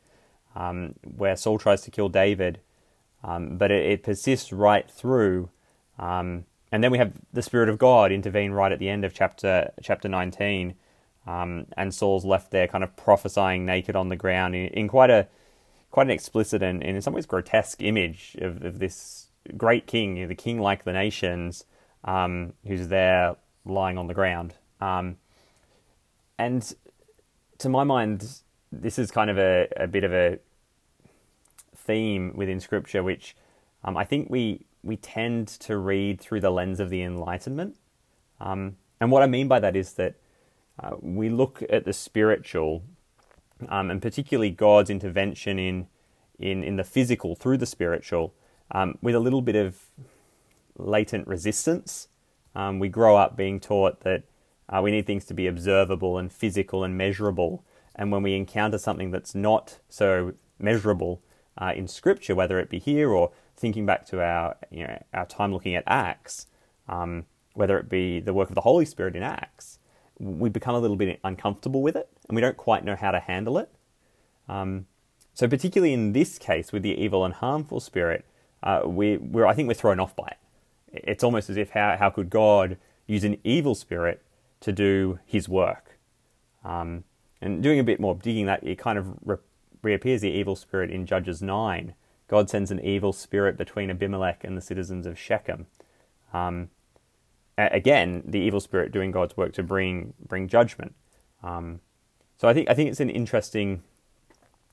um, 0.56 0.96
where 1.04 1.36
Saul 1.36 1.60
tries 1.60 1.82
to 1.82 1.92
kill 1.92 2.10
David, 2.10 2.60
um, 3.24 3.60
but 3.60 3.70
it, 3.70 3.86
it, 3.86 4.02
persists 4.02 4.52
right 4.52 4.90
through. 4.90 5.52
Um, 6.00 6.46
and 6.72 6.84
then 6.84 6.90
we 6.90 6.98
have 6.98 7.14
the 7.32 7.44
Spirit 7.44 7.70
of 7.70 7.78
God 7.78 8.12
intervene 8.12 8.52
right 8.52 8.72
at 8.72 8.80
the 8.80 8.90
end 8.90 9.06
of 9.06 9.14
chapter 9.14 9.70
chapter 9.84 10.10
19, 10.10 10.74
um, 11.28 11.68
and 11.78 11.94
Saul's 11.94 12.26
left 12.26 12.50
there, 12.50 12.68
kind 12.68 12.84
of 12.84 12.96
prophesying 12.96 13.68
naked 13.68 13.96
on 13.96 14.10
the 14.10 14.16
ground 14.16 14.56
in, 14.56 14.70
in 14.70 14.88
quite 14.88 15.12
a 15.12 15.28
quite 15.92 16.08
an 16.08 16.12
explicit 16.12 16.64
and, 16.64 16.84
and, 16.84 16.96
in 16.96 17.04
some 17.04 17.14
ways 17.14 17.28
grotesque 17.28 17.84
image 17.84 18.36
of, 18.42 18.64
of 18.64 18.80
this 18.80 19.28
great 19.58 19.86
king, 19.86 20.28
the 20.28 20.34
king 20.34 20.60
like 20.60 20.86
the 20.86 20.94
nations, 20.94 21.66
um, 22.04 22.54
who's 22.66 22.88
there 22.88 23.36
lying 23.70 23.98
on 23.98 24.08
the 24.08 24.14
ground. 24.14 24.56
Um, 24.82 25.18
and 26.38 26.74
to 27.60 27.70
my 27.70 27.84
mind, 27.84 28.42
this 28.72 29.00
is 29.00 29.12
kind 29.12 29.30
of 29.30 29.38
a, 29.38 29.68
a 29.76 29.88
bit 29.88 30.04
of 30.04 30.14
a 30.14 30.40
theme 31.76 32.34
within 32.36 32.60
Scripture, 32.60 33.04
which 33.04 33.36
um, 33.84 33.98
I 33.98 34.04
think 34.04 34.30
we 34.30 34.66
we 34.84 34.96
tend 34.96 35.48
to 35.48 35.78
read 35.78 36.22
through 36.22 36.40
the 36.40 36.50
lens 36.50 36.80
of 36.80 36.90
the 36.90 37.02
Enlightenment. 37.02 37.76
Um, 38.40 38.78
and 39.02 39.12
what 39.12 39.24
I 39.24 39.28
mean 39.28 39.48
by 39.48 39.60
that 39.60 39.76
is 39.76 39.94
that 39.94 40.16
uh, 40.82 40.96
we 41.02 41.30
look 41.30 41.62
at 41.70 41.84
the 41.84 41.94
spiritual, 41.94 42.84
um, 43.68 43.92
and 43.92 44.02
particularly 44.02 44.52
God's 44.52 44.90
intervention 44.90 45.60
in, 45.60 45.88
in, 46.38 46.64
in 46.64 46.78
the 46.78 46.84
physical 46.84 47.36
through 47.36 47.58
the 47.58 47.66
spiritual, 47.66 48.34
um, 48.72 48.98
with 49.02 49.16
a 49.16 49.20
little 49.20 49.42
bit 49.42 49.56
of 49.56 49.84
latent 50.78 51.28
resistance. 51.28 52.08
Um, 52.56 52.80
we 52.80 52.90
grow 52.90 53.16
up 53.18 53.38
being 53.38 53.60
taught 53.60 54.02
that 54.02 54.24
uh, 54.68 54.82
we 54.82 54.92
need 54.92 55.06
things 55.06 55.26
to 55.26 55.34
be 55.34 55.48
observable 55.48 56.18
and 56.18 56.32
physical 56.32 56.84
and 56.84 56.98
measurable. 56.98 57.64
And 57.96 58.12
when 58.12 58.24
we 58.24 58.36
encounter 58.36 58.78
something 58.78 59.12
that's 59.12 59.36
not 59.36 59.80
so 59.90 60.34
measurable 60.60 61.22
uh, 61.58 61.74
in 61.76 61.88
Scripture, 61.88 62.36
whether 62.36 62.60
it 62.60 62.70
be 62.70 62.80
here 62.80 63.10
or 63.10 63.32
thinking 63.56 63.86
back 63.86 64.06
to 64.06 64.22
our 64.22 64.56
you 64.72 64.86
know 64.86 65.04
our 65.14 65.26
time 65.26 65.52
looking 65.52 65.76
at 65.76 65.84
Acts, 65.88 66.48
um, 66.88 67.26
whether 67.54 67.78
it 67.78 67.90
be 67.90 68.20
the 68.20 68.34
work 68.34 68.50
of 68.50 68.56
the 68.56 68.62
Holy 68.62 68.86
Spirit 68.86 69.16
in 69.16 69.24
Acts, 69.24 69.80
we 70.20 70.50
become 70.50 70.76
a 70.76 70.80
little 70.80 70.96
bit 70.96 71.20
uncomfortable 71.24 71.82
with 71.82 71.96
it, 71.96 72.10
and 72.28 72.36
we 72.36 72.42
don't 72.42 72.58
quite 72.58 72.84
know 72.86 72.96
how 72.96 73.12
to 73.12 73.20
handle 73.20 73.58
it. 73.58 73.70
Um, 74.48 74.88
so, 75.34 75.48
particularly 75.48 75.94
in 75.94 76.14
this 76.14 76.38
case 76.38 76.72
with 76.72 76.84
the 76.84 76.94
evil 77.02 77.24
and 77.24 77.34
harmful 77.34 77.80
spirit, 77.80 78.26
uh, 78.62 78.82
we, 78.86 79.20
I 79.46 79.54
think 79.54 79.68
we're 79.68 79.74
thrown 79.74 80.00
off 80.00 80.16
by 80.16 80.28
it. 80.28 80.38
It's 80.92 81.24
almost 81.24 81.50
as 81.50 81.58
if 81.58 81.72
how 81.72 81.96
how 81.98 82.10
could 82.10 82.30
God 82.30 82.78
use 83.08 83.24
an 83.24 83.38
evil 83.44 83.76
spirit 83.76 84.24
to 84.62 84.72
do 84.72 85.20
His 85.26 85.48
work? 85.50 85.98
Um, 86.64 87.04
and 87.42 87.64
doing 87.64 87.80
a 87.80 87.84
bit 87.84 88.00
more 88.00 88.16
digging, 88.16 88.46
that 88.48 88.64
it 88.64 88.78
kind 88.78 88.98
of 88.98 89.16
re- 89.24 89.38
reappears 89.82 90.22
the 90.22 90.30
evil 90.30 90.56
spirit 90.56 90.92
in 90.92 91.06
Judges 91.06 91.42
nine, 91.42 91.94
God 92.28 92.50
sends 92.50 92.70
an 92.70 92.80
evil 92.80 93.14
spirit 93.14 93.58
between 93.58 93.90
Abimelech 93.90 94.44
and 94.44 94.56
the 94.56 94.62
citizens 94.62 95.06
of 95.06 95.18
Shechem. 95.18 95.68
Um, 96.34 96.70
again, 97.58 98.24
the 98.26 98.40
evil 98.40 98.60
spirit 98.60 98.92
doing 98.92 99.12
God's 99.12 99.36
work 99.36 99.54
to 99.54 99.64
bring 99.64 100.14
bring 100.28 100.48
judgment. 100.48 100.96
Um, 101.44 101.80
so 102.38 102.48
I 102.48 102.54
think 102.54 102.70
I 102.70 102.74
think 102.74 102.90
it's 102.90 103.00
an 103.00 103.10
interesting 103.10 103.84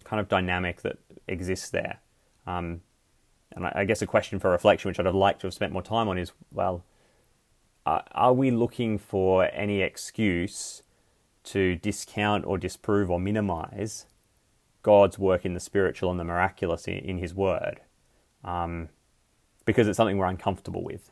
kind 0.04 0.20
of 0.20 0.28
dynamic 0.28 0.82
that 0.82 0.98
exists 1.26 1.70
there. 1.70 2.00
Um, 2.46 2.82
and 3.54 3.66
I, 3.66 3.84
guess 3.84 4.02
a 4.02 4.06
question 4.06 4.38
for 4.38 4.50
reflection, 4.50 4.88
which 4.88 4.98
I'd 4.98 5.06
have 5.06 5.14
liked 5.14 5.40
to 5.40 5.46
have 5.46 5.54
spent 5.54 5.72
more 5.72 5.82
time 5.82 6.08
on, 6.08 6.18
is 6.18 6.32
well, 6.52 6.84
are 7.86 8.32
we 8.32 8.50
looking 8.50 8.98
for 8.98 9.48
any 9.52 9.80
excuse 9.80 10.82
to 11.44 11.76
discount 11.76 12.44
or 12.44 12.58
disprove 12.58 13.10
or 13.10 13.20
minimize 13.20 14.06
God's 14.82 15.18
work 15.18 15.44
in 15.44 15.54
the 15.54 15.60
spiritual 15.60 16.10
and 16.10 16.18
the 16.18 16.24
miraculous 16.24 16.88
in, 16.88 16.98
in 16.98 17.18
His 17.18 17.34
Word, 17.34 17.80
um, 18.44 18.88
because 19.64 19.86
it's 19.86 19.96
something 19.96 20.18
we're 20.18 20.26
uncomfortable 20.26 20.82
with. 20.82 21.10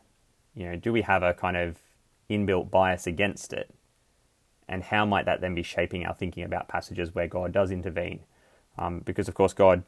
You 0.54 0.66
know, 0.66 0.76
do 0.76 0.92
we 0.92 1.02
have 1.02 1.22
a 1.22 1.34
kind 1.34 1.56
of 1.56 1.78
inbuilt 2.28 2.70
bias 2.70 3.06
against 3.06 3.52
it? 3.52 3.72
And 4.68 4.82
how 4.82 5.04
might 5.04 5.26
that 5.26 5.40
then 5.40 5.54
be 5.54 5.62
shaping 5.62 6.04
our 6.04 6.14
thinking 6.14 6.42
about 6.42 6.68
passages 6.68 7.14
where 7.14 7.28
God 7.28 7.52
does 7.52 7.70
intervene? 7.70 8.20
Um, 8.76 9.00
because 9.00 9.28
of 9.28 9.34
course 9.34 9.52
God 9.52 9.84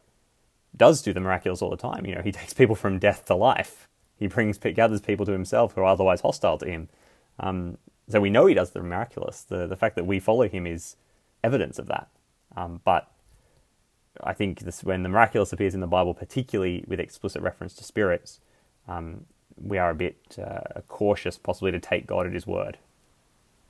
does 0.77 1.03
do 1.03 1.13
the 1.13 1.21
miraculous 1.21 1.63
all 1.63 1.71
the 1.71 1.77
time. 1.77 2.07
You 2.07 2.17
know, 2.17 2.23
He 2.23 2.33
takes 2.41 2.55
people 2.55 2.75
from 2.75 2.99
death 2.99 3.25
to 3.27 3.35
life. 3.35 3.89
He 4.19 4.27
brings 4.27 4.59
gathers 4.59 5.01
people 5.01 5.27
to 5.27 5.33
Himself 5.33 5.75
who 5.75 5.83
are 5.83 5.85
otherwise 5.85 6.21
hostile 6.23 6.59
to 6.59 6.67
Him. 6.67 6.89
Um, 7.39 7.79
so 8.09 8.21
we 8.21 8.31
know 8.31 8.47
He 8.47 8.55
does 8.55 8.71
the 8.71 8.83
miraculous. 8.83 9.43
The 9.43 9.67
the 9.67 9.77
fact 9.77 9.97
that 9.97 10.07
we 10.07 10.21
follow 10.21 10.49
Him 10.49 10.67
is 10.67 10.97
evidence 11.43 11.79
of 11.79 11.87
that. 11.87 12.09
Um, 12.57 12.81
but 12.85 13.11
I 14.23 14.33
think 14.33 14.61
this, 14.61 14.83
when 14.83 15.03
the 15.03 15.09
miraculous 15.09 15.53
appears 15.53 15.75
in 15.75 15.81
the 15.81 15.87
Bible, 15.87 16.15
particularly 16.15 16.85
with 16.87 17.01
explicit 17.01 17.43
reference 17.43 17.75
to 17.75 17.85
spirits, 17.85 18.41
um, 18.89 19.27
we 19.57 19.79
are 19.79 19.91
a 19.91 19.95
bit 19.95 20.39
uh, 20.43 20.81
cautious, 20.89 21.39
possibly, 21.39 21.73
to 21.73 21.81
take 21.81 22.07
God 22.07 22.27
at 22.27 22.33
His 22.33 22.47
word. 22.47 22.79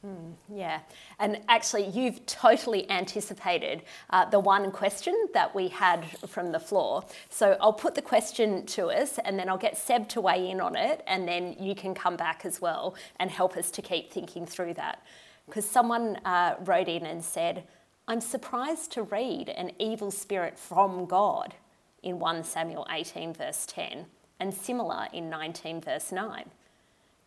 Mm, 0.07 0.35
yeah, 0.55 0.81
and 1.19 1.41
actually, 1.49 1.89
you've 1.89 2.25
totally 2.27 2.89
anticipated 2.91 3.83
uh, 4.11 4.25
the 4.27 4.39
one 4.39 4.71
question 4.71 5.15
that 5.35 5.53
we 5.53 5.69
had 5.69 6.07
from 6.29 6.53
the 6.53 6.61
floor. 6.61 7.05
So 7.29 7.57
I'll 7.61 7.73
put 7.73 7.97
the 7.97 8.03
question 8.03 8.67
to 8.67 8.87
us, 8.91 9.19
and 9.25 9.37
then 9.39 9.49
I'll 9.49 9.59
get 9.59 9.77
Seb 9.77 10.09
to 10.11 10.21
weigh 10.21 10.49
in 10.51 10.61
on 10.61 10.77
it, 10.77 11.03
and 11.09 11.27
then 11.27 11.57
you 11.59 11.75
can 11.75 11.93
come 11.93 12.17
back 12.17 12.45
as 12.45 12.61
well 12.61 12.95
and 13.19 13.31
help 13.31 13.57
us 13.57 13.71
to 13.73 13.83
keep 13.83 14.13
thinking 14.13 14.47
through 14.47 14.75
that. 14.75 15.03
Because 15.47 15.69
someone 15.69 16.17
uh, 16.25 16.55
wrote 16.61 16.89
in 16.89 17.05
and 17.05 17.25
said, 17.25 17.65
I'm 18.07 18.21
surprised 18.21 18.93
to 18.93 19.03
read 19.03 19.49
an 19.49 19.73
evil 19.81 20.13
spirit 20.13 20.57
from 20.57 21.07
God 21.07 21.55
in 22.05 22.21
1 22.21 22.45
Samuel 22.45 22.87
18, 22.91 23.35
verse 23.35 23.67
10, 23.67 24.07
and 24.39 24.55
similar 24.55 25.09
in 25.13 25.29
19, 25.29 25.81
verse 25.81 26.13
9. 26.13 26.45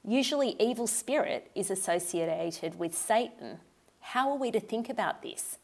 Usually, 0.10 0.56
evil 0.58 0.88
spirit 0.88 1.52
is 1.54 1.70
associated 1.70 2.80
with 2.80 2.98
Satan. 2.98 3.60
How 4.00 4.32
are 4.32 4.38
we 4.38 4.50
to 4.50 4.60
think 4.60 4.90
about 4.90 5.22
this? 5.22 5.60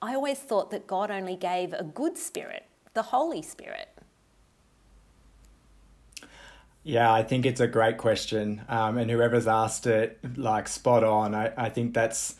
I 0.00 0.14
always 0.14 0.38
thought 0.38 0.70
that 0.70 0.86
God 0.86 1.10
only 1.10 1.34
gave 1.34 1.72
a 1.72 1.82
good 1.82 2.16
spirit, 2.16 2.66
the 2.94 3.02
Holy 3.02 3.42
Spirit. 3.42 3.88
Yeah, 6.84 7.12
I 7.12 7.24
think 7.24 7.44
it's 7.44 7.60
a 7.60 7.66
great 7.66 7.98
question. 7.98 8.62
Um, 8.68 8.98
and 8.98 9.10
whoever's 9.10 9.48
asked 9.48 9.88
it, 9.88 10.20
like 10.36 10.68
spot 10.68 11.02
on. 11.02 11.34
I, 11.34 11.52
I 11.56 11.68
think 11.68 11.92
that's 11.92 12.36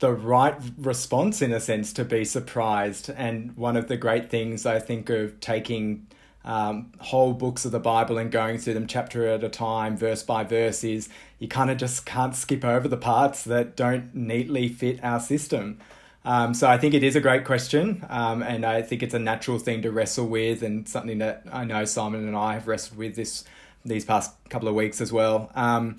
the 0.00 0.12
right 0.12 0.56
response 0.76 1.40
in 1.40 1.52
a 1.52 1.60
sense 1.60 1.94
to 1.94 2.04
be 2.04 2.26
surprised. 2.26 3.08
And 3.16 3.56
one 3.56 3.78
of 3.78 3.88
the 3.88 3.96
great 3.96 4.28
things 4.28 4.66
I 4.66 4.78
think 4.78 5.08
of 5.08 5.40
taking 5.40 6.06
um, 6.48 6.90
whole 6.98 7.34
books 7.34 7.66
of 7.66 7.72
the 7.72 7.78
Bible 7.78 8.16
and 8.16 8.32
going 8.32 8.56
through 8.56 8.72
them 8.72 8.86
chapter 8.86 9.28
at 9.28 9.44
a 9.44 9.50
time, 9.50 9.98
verse 9.98 10.22
by 10.22 10.44
verse, 10.44 10.82
is 10.82 11.10
you 11.38 11.46
kind 11.46 11.70
of 11.70 11.76
just 11.76 12.06
can't 12.06 12.34
skip 12.34 12.64
over 12.64 12.88
the 12.88 12.96
parts 12.96 13.44
that 13.44 13.76
don't 13.76 14.14
neatly 14.14 14.66
fit 14.68 14.98
our 15.04 15.20
system. 15.20 15.78
Um, 16.24 16.54
so 16.54 16.66
I 16.66 16.78
think 16.78 16.94
it 16.94 17.02
is 17.02 17.14
a 17.14 17.20
great 17.20 17.44
question, 17.44 18.04
um, 18.08 18.42
and 18.42 18.64
I 18.64 18.80
think 18.80 19.02
it's 19.02 19.14
a 19.14 19.18
natural 19.18 19.58
thing 19.58 19.82
to 19.82 19.92
wrestle 19.92 20.26
with, 20.26 20.62
and 20.62 20.88
something 20.88 21.18
that 21.18 21.44
I 21.52 21.64
know 21.64 21.84
Simon 21.84 22.26
and 22.26 22.36
I 22.36 22.54
have 22.54 22.66
wrestled 22.66 22.98
with 22.98 23.14
this 23.14 23.44
these 23.84 24.04
past 24.04 24.34
couple 24.48 24.68
of 24.68 24.74
weeks 24.74 25.00
as 25.00 25.12
well. 25.12 25.50
Um, 25.54 25.98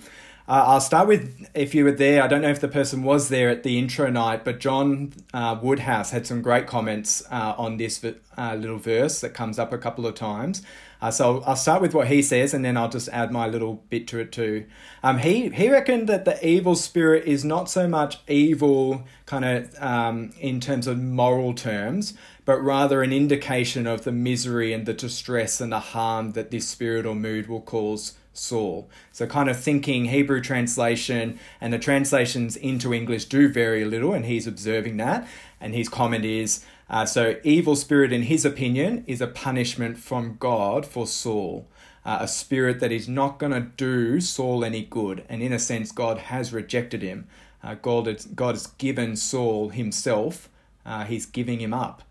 Uh, 0.50 0.64
I'll 0.66 0.82
start 0.82 1.08
with 1.08 1.48
if 1.54 1.76
you 1.76 1.84
were 1.84 1.92
there. 1.92 2.24
I 2.24 2.28
don't 2.28 2.42
know 2.42 2.50
if 2.50 2.60
the 2.60 2.68
person 2.68 3.04
was 3.04 3.30
there 3.30 3.50
at 3.50 3.62
the 3.62 3.78
intro 3.78 4.10
night, 4.10 4.44
but 4.44 4.60
John 4.60 5.14
uh, 5.32 5.60
Woodhouse 5.62 6.10
had 6.10 6.26
some 6.26 6.42
great 6.42 6.66
comments 6.66 7.22
uh, 7.30 7.54
on 7.56 7.78
this 7.78 8.04
uh, 8.04 8.56
little 8.56 8.80
verse 8.80 9.22
that 9.22 9.36
comes 9.36 9.60
up 9.60 9.72
a 9.72 9.78
couple 9.78 10.08
of 10.08 10.16
times. 10.16 10.64
Uh, 11.04 11.12
so 11.12 11.44
I'll 11.46 11.56
start 11.56 11.84
with 11.84 11.94
what 11.94 12.08
he 12.08 12.24
says, 12.24 12.56
and 12.56 12.66
then 12.66 12.78
I'll 12.78 12.90
just 12.90 13.10
add 13.10 13.32
my 13.32 13.48
little 13.48 13.84
bit 13.92 14.08
to 14.08 14.18
it 14.18 14.32
too. 14.32 14.66
Um, 15.04 15.20
he 15.20 15.50
he 15.50 15.70
reckoned 15.70 16.10
that 16.10 16.26
the 16.26 16.44
evil 16.44 16.74
spirit 16.74 17.26
is 17.28 17.46
not 17.46 17.70
so 17.70 17.88
much 17.88 18.18
evil, 18.28 19.06
kind 19.28 19.46
of 19.46 19.76
um, 19.80 20.32
in 20.40 20.60
terms 20.60 20.88
of 20.88 20.98
moral 20.98 21.54
terms, 21.54 22.16
but 22.46 22.60
rather 22.60 23.04
an 23.04 23.14
indication 23.14 23.86
of 23.86 24.04
the 24.04 24.12
misery 24.12 24.74
and 24.74 24.88
the 24.88 24.96
distress 24.96 25.62
and 25.62 25.72
the 25.72 25.80
harm 25.80 26.32
that 26.32 26.50
this 26.50 26.68
spirit 26.68 27.06
or 27.06 27.14
mood 27.14 27.48
will 27.48 27.62
cause 27.62 28.16
Saul. 28.39 28.89
So, 29.12 29.28
kind 29.28 29.49
of 29.49 29.60
thinking 29.60 30.06
Hebrew 30.06 30.41
translation 30.41 31.39
and 31.60 31.73
the 31.73 31.80
translations 31.80 32.56
into 32.56 32.93
English 32.93 33.25
do 33.25 33.49
vary 33.49 33.84
a 33.84 33.88
little, 33.88 34.13
and 34.13 34.25
he's 34.25 34.47
observing 34.47 34.97
that. 34.97 35.28
And 35.62 35.75
his 35.75 35.89
comment 35.89 36.25
is 36.25 36.65
uh, 36.89 37.06
so, 37.06 37.36
evil 37.43 37.75
spirit, 37.75 38.12
in 38.12 38.23
his 38.23 38.45
opinion, 38.45 39.04
is 39.06 39.21
a 39.21 39.28
punishment 39.28 39.99
from 39.99 40.38
God 40.39 40.86
for 40.86 41.06
Saul. 41.06 41.67
Uh, 42.04 42.19
a 42.21 42.28
spirit 42.28 42.80
that 42.80 42.91
is 42.91 43.08
not 43.08 43.38
going 43.38 43.52
to 43.52 43.60
do 43.60 44.19
Saul 44.19 44.65
any 44.65 44.84
good. 44.84 45.23
And 45.30 45.43
in 45.43 45.54
a 45.54 45.60
sense, 45.60 45.91
God 45.91 46.17
has 46.17 46.52
rejected 46.52 47.04
him. 47.04 47.28
Uh, 47.62 47.75
God, 47.75 48.08
has, 48.08 48.25
God 48.25 48.56
has 48.56 48.67
given 48.67 49.15
Saul 49.15 49.69
himself, 49.69 50.49
uh, 50.86 51.04
he's 51.04 51.25
giving 51.28 51.60
him 51.60 51.73
up. 51.73 52.02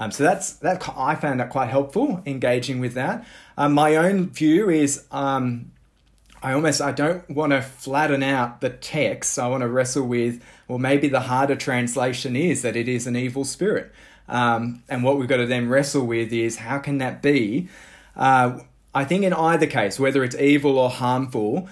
Um, 0.00 0.10
so 0.10 0.24
that's 0.24 0.54
that. 0.54 0.82
I 0.96 1.14
found 1.14 1.40
that 1.40 1.50
quite 1.50 1.68
helpful 1.68 2.22
engaging 2.24 2.80
with 2.80 2.94
that. 2.94 3.26
Um, 3.58 3.74
my 3.74 3.96
own 3.96 4.30
view 4.30 4.70
is 4.70 5.04
um, 5.12 5.72
I 6.42 6.54
almost 6.54 6.80
I 6.80 6.90
don't 6.90 7.28
want 7.28 7.52
to 7.52 7.60
flatten 7.60 8.22
out 8.22 8.62
the 8.62 8.70
text. 8.70 9.38
I 9.38 9.46
want 9.48 9.60
to 9.60 9.68
wrestle 9.68 10.06
with 10.06 10.42
well 10.68 10.78
maybe 10.78 11.08
the 11.08 11.20
harder 11.20 11.54
translation 11.54 12.34
is 12.34 12.62
that 12.62 12.76
it 12.76 12.88
is 12.88 13.06
an 13.06 13.14
evil 13.14 13.44
spirit, 13.44 13.92
um, 14.26 14.82
and 14.88 15.04
what 15.04 15.18
we've 15.18 15.28
got 15.28 15.36
to 15.36 15.46
then 15.46 15.68
wrestle 15.68 16.06
with 16.06 16.32
is 16.32 16.56
how 16.56 16.78
can 16.78 16.96
that 16.96 17.20
be? 17.20 17.68
Uh, 18.16 18.60
I 18.94 19.04
think 19.04 19.24
in 19.24 19.34
either 19.34 19.66
case, 19.66 20.00
whether 20.00 20.24
it's 20.24 20.34
evil 20.36 20.78
or 20.78 20.88
harmful, 20.88 21.68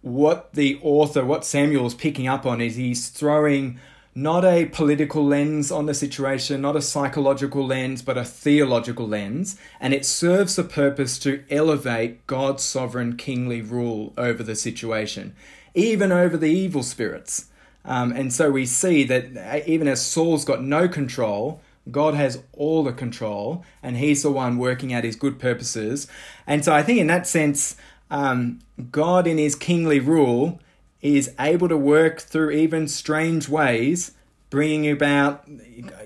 what 0.00 0.52
the 0.52 0.78
author, 0.80 1.24
what 1.24 1.44
Samuel's 1.44 1.94
picking 1.94 2.28
up 2.28 2.46
on 2.46 2.60
is 2.60 2.76
he's 2.76 3.08
throwing 3.08 3.80
not 4.14 4.44
a 4.44 4.66
political 4.66 5.24
lens 5.24 5.72
on 5.72 5.86
the 5.86 5.94
situation, 5.94 6.60
not 6.60 6.76
a 6.76 6.82
psychological 6.82 7.66
lens, 7.66 8.00
but 8.00 8.16
a 8.16 8.24
theological 8.24 9.08
lens, 9.08 9.58
and 9.80 9.92
it 9.92 10.06
serves 10.06 10.54
the 10.54 10.62
purpose 10.62 11.18
to 11.18 11.42
elevate 11.50 12.24
God's 12.26 12.62
sovereign 12.62 13.16
kingly 13.16 13.60
rule 13.60 14.12
over 14.16 14.42
the 14.42 14.54
situation, 14.54 15.34
even 15.74 16.12
over 16.12 16.36
the 16.36 16.50
evil 16.50 16.84
spirits. 16.84 17.46
Um, 17.84 18.12
and 18.12 18.32
so 18.32 18.50
we 18.50 18.66
see 18.66 19.04
that 19.04 19.36
uh, 19.36 19.60
even 19.66 19.88
as 19.88 20.04
Saul's 20.04 20.44
got 20.44 20.62
no 20.62 20.88
control, 20.88 21.60
God 21.90 22.14
has 22.14 22.42
all 22.52 22.84
the 22.84 22.92
control, 22.92 23.64
and 23.82 23.96
He's 23.96 24.22
the 24.22 24.30
one 24.30 24.58
working 24.58 24.92
out 24.92 25.04
His 25.04 25.16
good 25.16 25.38
purposes. 25.38 26.06
And 26.46 26.64
so 26.64 26.72
I 26.72 26.82
think 26.82 27.00
in 27.00 27.08
that 27.08 27.26
sense, 27.26 27.76
um, 28.10 28.60
God 28.90 29.26
in 29.26 29.38
His 29.38 29.56
kingly 29.56 29.98
rule 29.98 30.60
is 31.04 31.34
able 31.38 31.68
to 31.68 31.76
work 31.76 32.18
through 32.18 32.50
even 32.50 32.88
strange 32.88 33.46
ways, 33.46 34.12
bringing 34.48 34.90
about, 34.90 35.46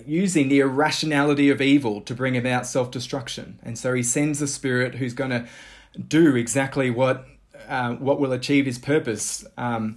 using 0.05 0.49
the 0.49 0.59
irrationality 0.59 1.49
of 1.51 1.61
evil 1.61 2.01
to 2.01 2.15
bring 2.15 2.37
about 2.37 2.67
self 2.67 2.91
destruction. 2.91 3.61
And 3.63 3.79
so 3.79 3.95
he 3.95 4.03
sends 4.03 4.43
a 4.43 4.49
spirit 4.49 4.97
who's 4.97 5.15
going 5.15 5.31
to 5.31 5.47
do 6.09 6.35
exactly 6.35 6.91
what, 6.91 7.27
uh, 7.69 7.95
what 7.95 8.19
will 8.19 8.33
achieve 8.33 8.67
his 8.67 8.79
purpose. 8.79 9.47
Um, 9.57 9.95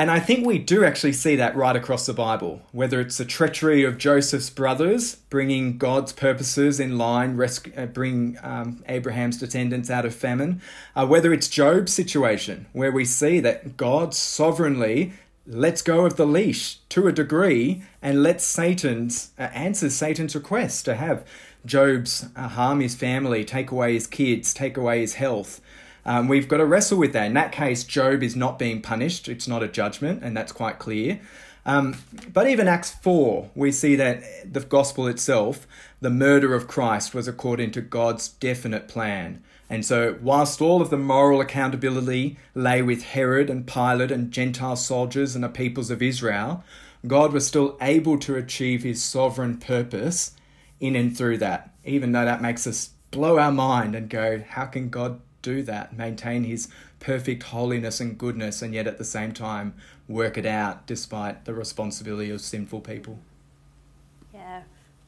and 0.00 0.10
I 0.10 0.18
think 0.18 0.46
we 0.46 0.58
do 0.58 0.82
actually 0.82 1.12
see 1.12 1.36
that 1.36 1.54
right 1.54 1.76
across 1.76 2.06
the 2.06 2.14
Bible, 2.14 2.62
whether 2.72 3.02
it's 3.02 3.18
the 3.18 3.26
treachery 3.26 3.84
of 3.84 3.98
Joseph's 3.98 4.48
brothers, 4.48 5.16
bringing 5.28 5.76
God's 5.76 6.14
purposes 6.14 6.80
in 6.80 6.96
line, 6.96 7.38
uh, 7.38 7.84
bring 7.84 8.38
um, 8.42 8.82
Abraham's 8.88 9.36
descendants 9.36 9.90
out 9.90 10.06
of 10.06 10.14
famine, 10.14 10.62
uh, 10.96 11.06
whether 11.06 11.34
it's 11.34 11.48
Job's 11.48 11.92
situation, 11.92 12.64
where 12.72 12.90
we 12.90 13.04
see 13.04 13.40
that 13.40 13.76
God 13.76 14.14
sovereignly 14.14 15.12
lets 15.46 15.82
go 15.82 16.06
of 16.06 16.16
the 16.16 16.26
leash 16.26 16.78
to 16.88 17.06
a 17.06 17.12
degree 17.12 17.82
and 18.00 18.22
lets 18.22 18.42
Satan's 18.42 19.32
uh, 19.38 19.42
answers 19.52 19.94
Satan's 19.94 20.34
request 20.34 20.86
to 20.86 20.94
have 20.94 21.26
Job's 21.66 22.26
uh, 22.34 22.48
harm 22.48 22.80
his 22.80 22.94
family, 22.94 23.44
take 23.44 23.70
away 23.70 23.92
his 23.92 24.06
kids, 24.06 24.54
take 24.54 24.78
away 24.78 25.00
his 25.00 25.16
health. 25.16 25.60
Um, 26.04 26.28
we've 26.28 26.48
got 26.48 26.58
to 26.58 26.66
wrestle 26.66 26.98
with 26.98 27.12
that. 27.12 27.26
In 27.26 27.34
that 27.34 27.52
case, 27.52 27.84
Job 27.84 28.22
is 28.22 28.36
not 28.36 28.58
being 28.58 28.80
punished. 28.80 29.28
It's 29.28 29.48
not 29.48 29.62
a 29.62 29.68
judgment, 29.68 30.22
and 30.22 30.36
that's 30.36 30.52
quite 30.52 30.78
clear. 30.78 31.20
Um, 31.66 31.96
but 32.32 32.48
even 32.48 32.68
Acts 32.68 32.90
4, 32.90 33.50
we 33.54 33.70
see 33.70 33.94
that 33.96 34.52
the 34.52 34.60
gospel 34.60 35.06
itself, 35.06 35.66
the 36.00 36.10
murder 36.10 36.54
of 36.54 36.66
Christ, 36.66 37.14
was 37.14 37.28
according 37.28 37.72
to 37.72 37.80
God's 37.80 38.28
definite 38.28 38.88
plan. 38.88 39.42
And 39.68 39.84
so, 39.84 40.18
whilst 40.20 40.60
all 40.60 40.82
of 40.82 40.90
the 40.90 40.96
moral 40.96 41.40
accountability 41.40 42.38
lay 42.54 42.82
with 42.82 43.02
Herod 43.02 43.48
and 43.50 43.66
Pilate 43.66 44.10
and 44.10 44.32
Gentile 44.32 44.74
soldiers 44.74 45.34
and 45.34 45.44
the 45.44 45.48
peoples 45.48 45.90
of 45.90 46.02
Israel, 46.02 46.64
God 47.06 47.32
was 47.32 47.46
still 47.46 47.78
able 47.80 48.18
to 48.18 48.36
achieve 48.36 48.82
his 48.82 49.02
sovereign 49.02 49.58
purpose 49.58 50.32
in 50.80 50.96
and 50.96 51.16
through 51.16 51.38
that, 51.38 51.72
even 51.84 52.12
though 52.12 52.24
that 52.24 52.42
makes 52.42 52.66
us 52.66 52.90
blow 53.10 53.38
our 53.38 53.52
mind 53.52 53.94
and 53.94 54.08
go, 54.08 54.42
how 54.48 54.64
can 54.64 54.88
God 54.88 55.20
do 55.42 55.62
that, 55.62 55.96
maintain 55.96 56.44
his 56.44 56.68
perfect 56.98 57.44
holiness 57.44 58.00
and 58.00 58.18
goodness, 58.18 58.62
and 58.62 58.74
yet 58.74 58.86
at 58.86 58.98
the 58.98 59.04
same 59.04 59.32
time 59.32 59.74
work 60.08 60.36
it 60.36 60.46
out 60.46 60.86
despite 60.86 61.44
the 61.44 61.54
responsibility 61.54 62.30
of 62.30 62.40
sinful 62.40 62.80
people. 62.80 63.18
Yeah, 64.34 64.62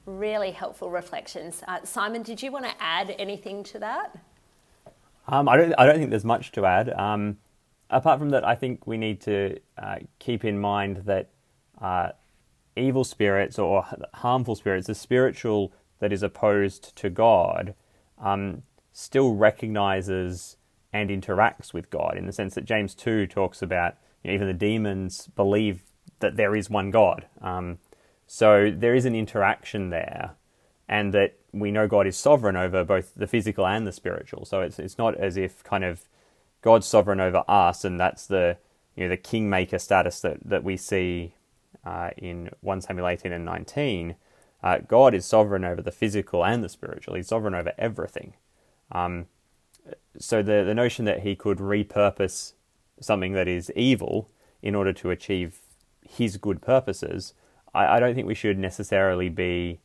really 0.07 0.53
helpful 0.53 0.90
reflections. 0.90 1.62
Uh, 1.66 1.85
Simon, 1.85 2.23
did 2.23 2.42
you 2.42 2.51
want 2.51 2.64
to 2.64 2.75
add 2.81 3.14
anything 3.18 3.62
to 3.64 3.79
that? 3.79 4.18
Um, 5.29 5.49
I 5.49 5.57
don't. 5.57 5.73
I 5.79 5.87
don't 5.87 5.99
think 5.99 6.11
there's 6.11 6.25
much 6.25 6.51
to 6.53 6.66
add. 6.66 6.90
Um, 6.90 7.38
apart 7.90 8.18
from 8.18 8.31
that, 8.31 8.45
I 8.45 8.55
think 8.55 8.87
we 8.87 8.97
need 8.97 9.21
to 9.23 9.59
uh, 9.79 9.97
keep 10.18 10.45
in 10.45 10.59
mind 10.59 11.03
that 11.05 11.31
uh, 11.81 12.11
evil 12.77 13.05
spirits 13.05 13.59
or 13.59 13.87
harmful 14.14 14.57
spirits, 14.57 14.87
the 14.87 14.95
spiritual 14.95 15.73
that 16.01 16.12
is 16.12 16.23
opposed 16.23 16.97
to 16.97 17.11
God, 17.11 17.75
um, 18.18 18.62
still 18.92 19.35
recognizes 19.35 20.57
and 20.92 21.11
interacts 21.11 21.72
with 21.72 21.90
God 21.90 22.16
in 22.16 22.26
the 22.26 22.33
sense 22.33 22.55
that 22.55 22.64
James 22.64 22.94
2 22.94 23.26
talks 23.26 23.62
about 23.62 23.96
you 24.22 24.31
know, 24.31 24.35
even 24.35 24.46
the 24.46 24.55
demons 24.55 25.28
believe 25.35 25.83
that 26.20 26.37
there 26.37 26.55
is 26.55 26.70
one 26.70 26.90
God. 26.90 27.26
Um, 27.40 27.78
so 28.26 28.70
there 28.70 28.94
is 28.94 29.05
an 29.05 29.14
interaction 29.14 29.90
there, 29.90 30.37
and 30.88 31.12
that 31.12 31.37
we 31.52 31.70
know 31.70 31.87
God 31.87 32.07
is 32.07 32.16
sovereign 32.16 32.57
over 32.57 32.85
both 32.85 33.12
the 33.14 33.26
physical 33.26 33.66
and 33.66 33.87
the 33.87 33.92
spiritual. 33.92 34.44
So 34.44 34.61
it's 34.61 34.78
it's 34.78 34.96
not 34.96 35.16
as 35.16 35.37
if 35.37 35.62
kind 35.64 35.85
of 35.85 36.05
God's 36.62 36.87
sovereign 36.87 37.20
over 37.20 37.44
us, 37.46 37.85
and 37.85 38.00
that's 38.00 38.26
the 38.26 38.57
you 38.96 39.05
know 39.05 39.11
the 39.11 39.16
kingmaker 39.16 39.78
status 39.78 40.20
that 40.20 40.38
that 40.44 40.64
we 40.64 40.76
see 40.76 41.35
uh, 41.85 42.11
in 42.16 42.50
one 42.61 42.81
Samuel 42.81 43.09
eighteen 43.09 43.33
and 43.33 43.44
nineteen. 43.44 44.16
Uh, 44.62 44.78
God 44.78 45.12
is 45.12 45.26
sovereign 45.26 45.64
over 45.64 45.83
the 45.83 45.90
physical 45.90 46.44
and 46.44 46.62
the 46.62 46.68
spiritual. 46.68 47.16
He's 47.16 47.28
sovereign 47.28 47.55
over 47.55 47.72
everything. 47.76 48.35
Um, 48.92 49.26
so 50.18 50.42
the 50.42 50.62
the 50.64 50.74
notion 50.74 51.05
that 51.07 51.20
he 51.20 51.35
could 51.35 51.59
repurpose 51.59 52.52
something 53.00 53.33
that 53.33 53.48
is 53.48 53.72
evil 53.74 54.31
in 54.62 54.74
order 54.74 54.92
to 54.92 55.11
achieve 55.11 55.61
his 56.09 56.37
good 56.37 56.62
purposes, 56.62 57.35
I, 57.74 57.96
I 57.96 58.00
don't 58.00 58.14
think 58.14 58.26
we 58.26 58.35
should 58.35 58.59
necessarily 58.59 59.28
be 59.28 59.81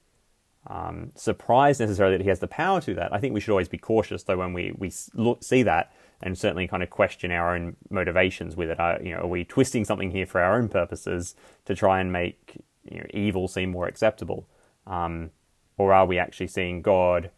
um, 0.68 1.12
surprised 1.16 1.80
necessarily 1.80 2.18
that 2.18 2.24
he 2.24 2.30
has 2.30 2.40
the 2.40 2.48
power 2.48 2.82
to 2.82 2.94
that. 2.96 3.14
I 3.14 3.20
think 3.20 3.34
we 3.34 3.40
should 3.40 3.52
always 3.52 3.70
be 3.70 3.78
cautious 3.78 4.24
though 4.24 4.38
when 4.38 4.54
we 4.54 4.74
we 4.78 4.92
look, 5.14 5.44
see 5.44 5.64
that 5.64 5.94
and 6.22 6.38
certainly 6.38 6.68
kind 6.68 6.84
of 6.84 6.90
question 6.90 7.32
our 7.32 7.56
own 7.56 7.76
motivations 7.90 8.56
with 8.56 8.70
it. 8.70 8.80
Are, 8.80 9.02
you 9.02 9.12
know, 9.12 9.22
are 9.22 9.28
we 9.28 9.46
twisting 9.46 9.86
something 9.86 10.12
here 10.12 10.26
for 10.26 10.42
our 10.42 10.58
own 10.58 10.68
purposes 10.68 11.36
to 11.66 11.76
try 11.76 12.00
and 12.00 12.12
make 12.12 12.58
you 12.90 13.00
know, 13.00 13.06
evil 13.12 13.48
seem 13.48 13.72
more 13.72 13.88
acceptable, 13.88 14.48
um, 14.86 15.32
or 15.78 15.94
are 15.94 16.06
we 16.06 16.18
actually 16.18 16.48
seeing 16.48 16.82
God? 16.82 17.30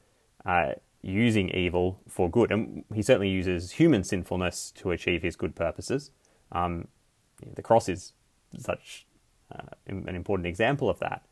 Uh, 0.46 0.74
using 1.02 1.50
evil 1.50 2.00
for 2.08 2.30
good. 2.30 2.52
And 2.52 2.84
he 2.94 3.02
certainly 3.02 3.30
uses 3.30 3.72
human 3.72 4.04
sinfulness 4.04 4.72
to 4.78 4.92
achieve 4.92 5.22
his 5.22 5.36
good 5.36 5.56
purposes. 5.56 6.12
Um, 6.52 6.88
the 7.56 7.62
cross 7.62 7.88
is 7.88 8.14
such 8.58 9.06
uh, 9.54 9.76
an 9.88 10.16
important 10.16 10.48
example 10.48 10.90
of 10.90 11.00
that. 11.00 11.26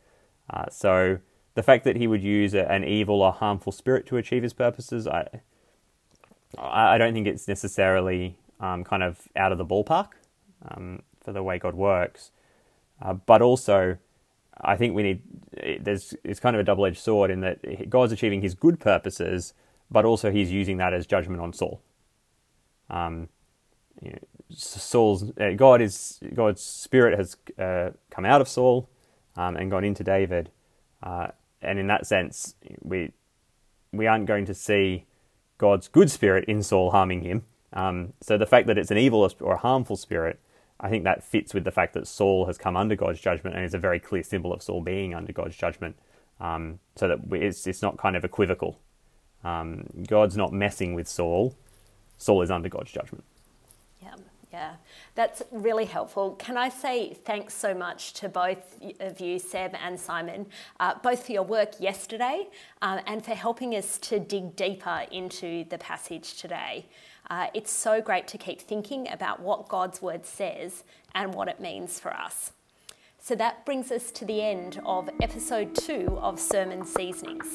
Uh, 0.50 0.66
so 0.70 1.20
the 1.56 1.64
fact 1.64 1.84
that 1.84 1.98
he 1.98 2.08
would 2.08 2.24
use 2.24 2.54
a, 2.54 2.72
an 2.72 2.84
evil 2.84 3.22
or 3.22 3.32
harmful 3.32 3.72
spirit 3.72 4.06
to 4.08 4.18
achieve 4.18 4.44
his 4.44 4.54
purposes, 4.54 5.08
I, 5.08 5.42
I 6.58 6.98
don't 6.98 7.14
think 7.14 7.28
it's 7.28 7.48
necessarily 7.48 8.38
um, 8.60 8.84
kind 8.84 9.04
of 9.04 9.28
out 9.36 9.52
of 9.52 9.58
the 9.58 9.66
ballpark 9.66 10.10
um, 10.70 11.02
for 11.22 11.34
the 11.34 11.44
way 11.44 11.60
God 11.60 11.76
works. 11.76 12.32
Uh, 13.02 13.14
but 13.14 13.42
also, 13.42 13.98
I 14.62 14.76
think 14.76 14.96
we 14.96 15.04
need 15.04 15.22
there's 15.82 16.16
it's 16.24 16.40
kind 16.40 16.56
of 16.56 16.60
a 16.60 16.64
double 16.64 16.86
edged 16.86 17.00
sword 17.00 17.32
in 17.32 17.42
that 17.42 17.90
God's 17.90 18.12
achieving 18.12 18.42
His 18.42 18.54
good 18.54 18.80
purposes, 18.80 19.54
but 19.90 20.06
also 20.06 20.32
He's 20.32 20.52
using 20.52 20.78
that 20.78 20.94
as 20.94 21.06
judgment 21.06 21.42
on 21.42 21.54
Saul. 21.54 21.82
Um, 22.90 23.30
you 24.02 24.12
know, 24.12 24.20
Saul's 24.50 25.32
uh, 25.40 25.52
God 25.56 25.82
is 25.82 26.20
God's 26.34 26.62
spirit 26.62 27.18
has 27.18 27.38
uh, 27.58 27.92
come 28.10 28.26
out 28.26 28.42
of 28.42 28.48
Saul 28.48 28.90
um, 29.36 29.56
and 29.56 29.70
gone 29.70 29.84
into 29.84 30.04
David, 30.04 30.52
uh, 31.04 31.28
and 31.62 31.80
in 31.80 31.88
that 31.88 32.06
sense, 32.08 32.56
we 32.82 33.12
we 33.92 34.08
aren't 34.08 34.26
going 34.26 34.46
to 34.46 34.54
see 34.54 35.06
God's 35.58 35.88
good 35.88 36.12
spirit 36.12 36.46
in 36.46 36.62
Saul 36.64 36.92
harming 36.92 37.22
him. 37.22 37.44
Um, 37.74 38.14
so 38.22 38.38
the 38.38 38.46
fact 38.46 38.68
that 38.68 38.78
it's 38.78 38.92
an 38.92 38.98
evil 38.98 39.30
or 39.40 39.54
a 39.54 39.58
harmful 39.58 39.98
spirit, 39.98 40.40
I 40.80 40.90
think 40.90 41.04
that 41.06 41.24
fits 41.24 41.54
with 41.54 41.64
the 41.64 41.72
fact 41.72 41.94
that 41.94 42.08
Saul 42.08 42.46
has 42.46 42.58
come 42.58 42.78
under 42.78 42.96
God's 42.96 43.20
judgment 43.20 43.56
and 43.56 43.66
is 43.66 43.74
a 43.74 43.80
very 43.80 44.00
clear 44.00 44.24
symbol 44.24 44.54
of 44.54 44.62
Saul 44.62 44.82
being 44.82 45.14
under 45.16 45.34
God's 45.34 45.56
judgment. 45.56 45.96
Um, 46.40 46.80
so 46.96 47.08
that 47.08 47.20
it's 47.32 47.66
it's 47.66 47.82
not 47.82 47.98
kind 47.98 48.16
of 48.16 48.24
equivocal. 48.24 48.80
Um, 49.44 49.86
God's 50.08 50.38
not 50.38 50.54
messing 50.54 50.94
with 50.94 51.08
Saul. 51.08 51.56
Saul 52.18 52.42
is 52.42 52.52
under 52.52 52.70
God's 52.70 52.92
judgment. 52.92 53.24
Yeah, 54.02 54.16
yeah, 54.52 54.76
that's 55.16 55.42
really 55.52 55.86
helpful. 55.86 56.32
Can 56.36 56.58
I 56.58 56.70
say 56.70 57.14
thanks 57.14 57.54
so 57.54 57.74
much 57.74 58.14
to 58.14 58.30
both 58.30 58.80
of 59.00 59.20
you, 59.20 59.40
Seb 59.40 59.76
and 59.84 60.00
Simon, 60.00 60.46
uh, 60.80 60.96
both 61.02 61.26
for 61.26 61.32
your 61.32 61.44
work 61.44 61.80
yesterday 61.80 62.48
uh, 62.82 63.02
and 63.08 63.24
for 63.24 63.34
helping 63.34 63.76
us 63.76 63.98
to 64.00 64.20
dig 64.20 64.56
deeper 64.56 65.06
into 65.12 65.66
the 65.70 65.78
passage 65.78 66.40
today. 66.40 66.86
Uh, 67.30 67.48
it's 67.54 67.72
so 67.72 68.02
great 68.02 68.28
to 68.30 68.38
keep 68.38 68.62
thinking 68.62 69.08
about 69.10 69.40
what 69.40 69.68
God's 69.68 70.02
word 70.02 70.26
says 70.26 70.84
and 71.14 71.34
what 71.34 71.48
it 71.48 71.60
means 71.60 72.00
for 72.00 72.14
us. 72.14 72.52
So 73.20 73.36
that 73.36 73.66
brings 73.66 73.92
us 73.92 74.12
to 74.12 74.26
the 74.26 74.42
end 74.42 74.80
of 74.86 75.10
episode 75.22 75.76
two 75.76 76.18
of 76.22 76.40
Sermon 76.40 76.86
Seasonings. 76.86 77.54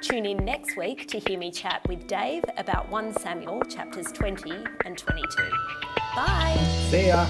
Tune 0.00 0.26
in 0.26 0.38
next 0.38 0.76
week 0.76 1.06
to 1.08 1.20
hear 1.20 1.38
me 1.38 1.52
chat 1.52 1.80
with 1.88 2.08
Dave 2.08 2.44
about 2.56 2.88
1 2.88 3.12
Samuel 3.20 3.62
chapters 3.62 4.10
20 4.10 4.50
and 4.84 4.98
22. 4.98 5.50
Bye. 6.16 6.56
See 6.90 7.06
ya. 7.06 7.26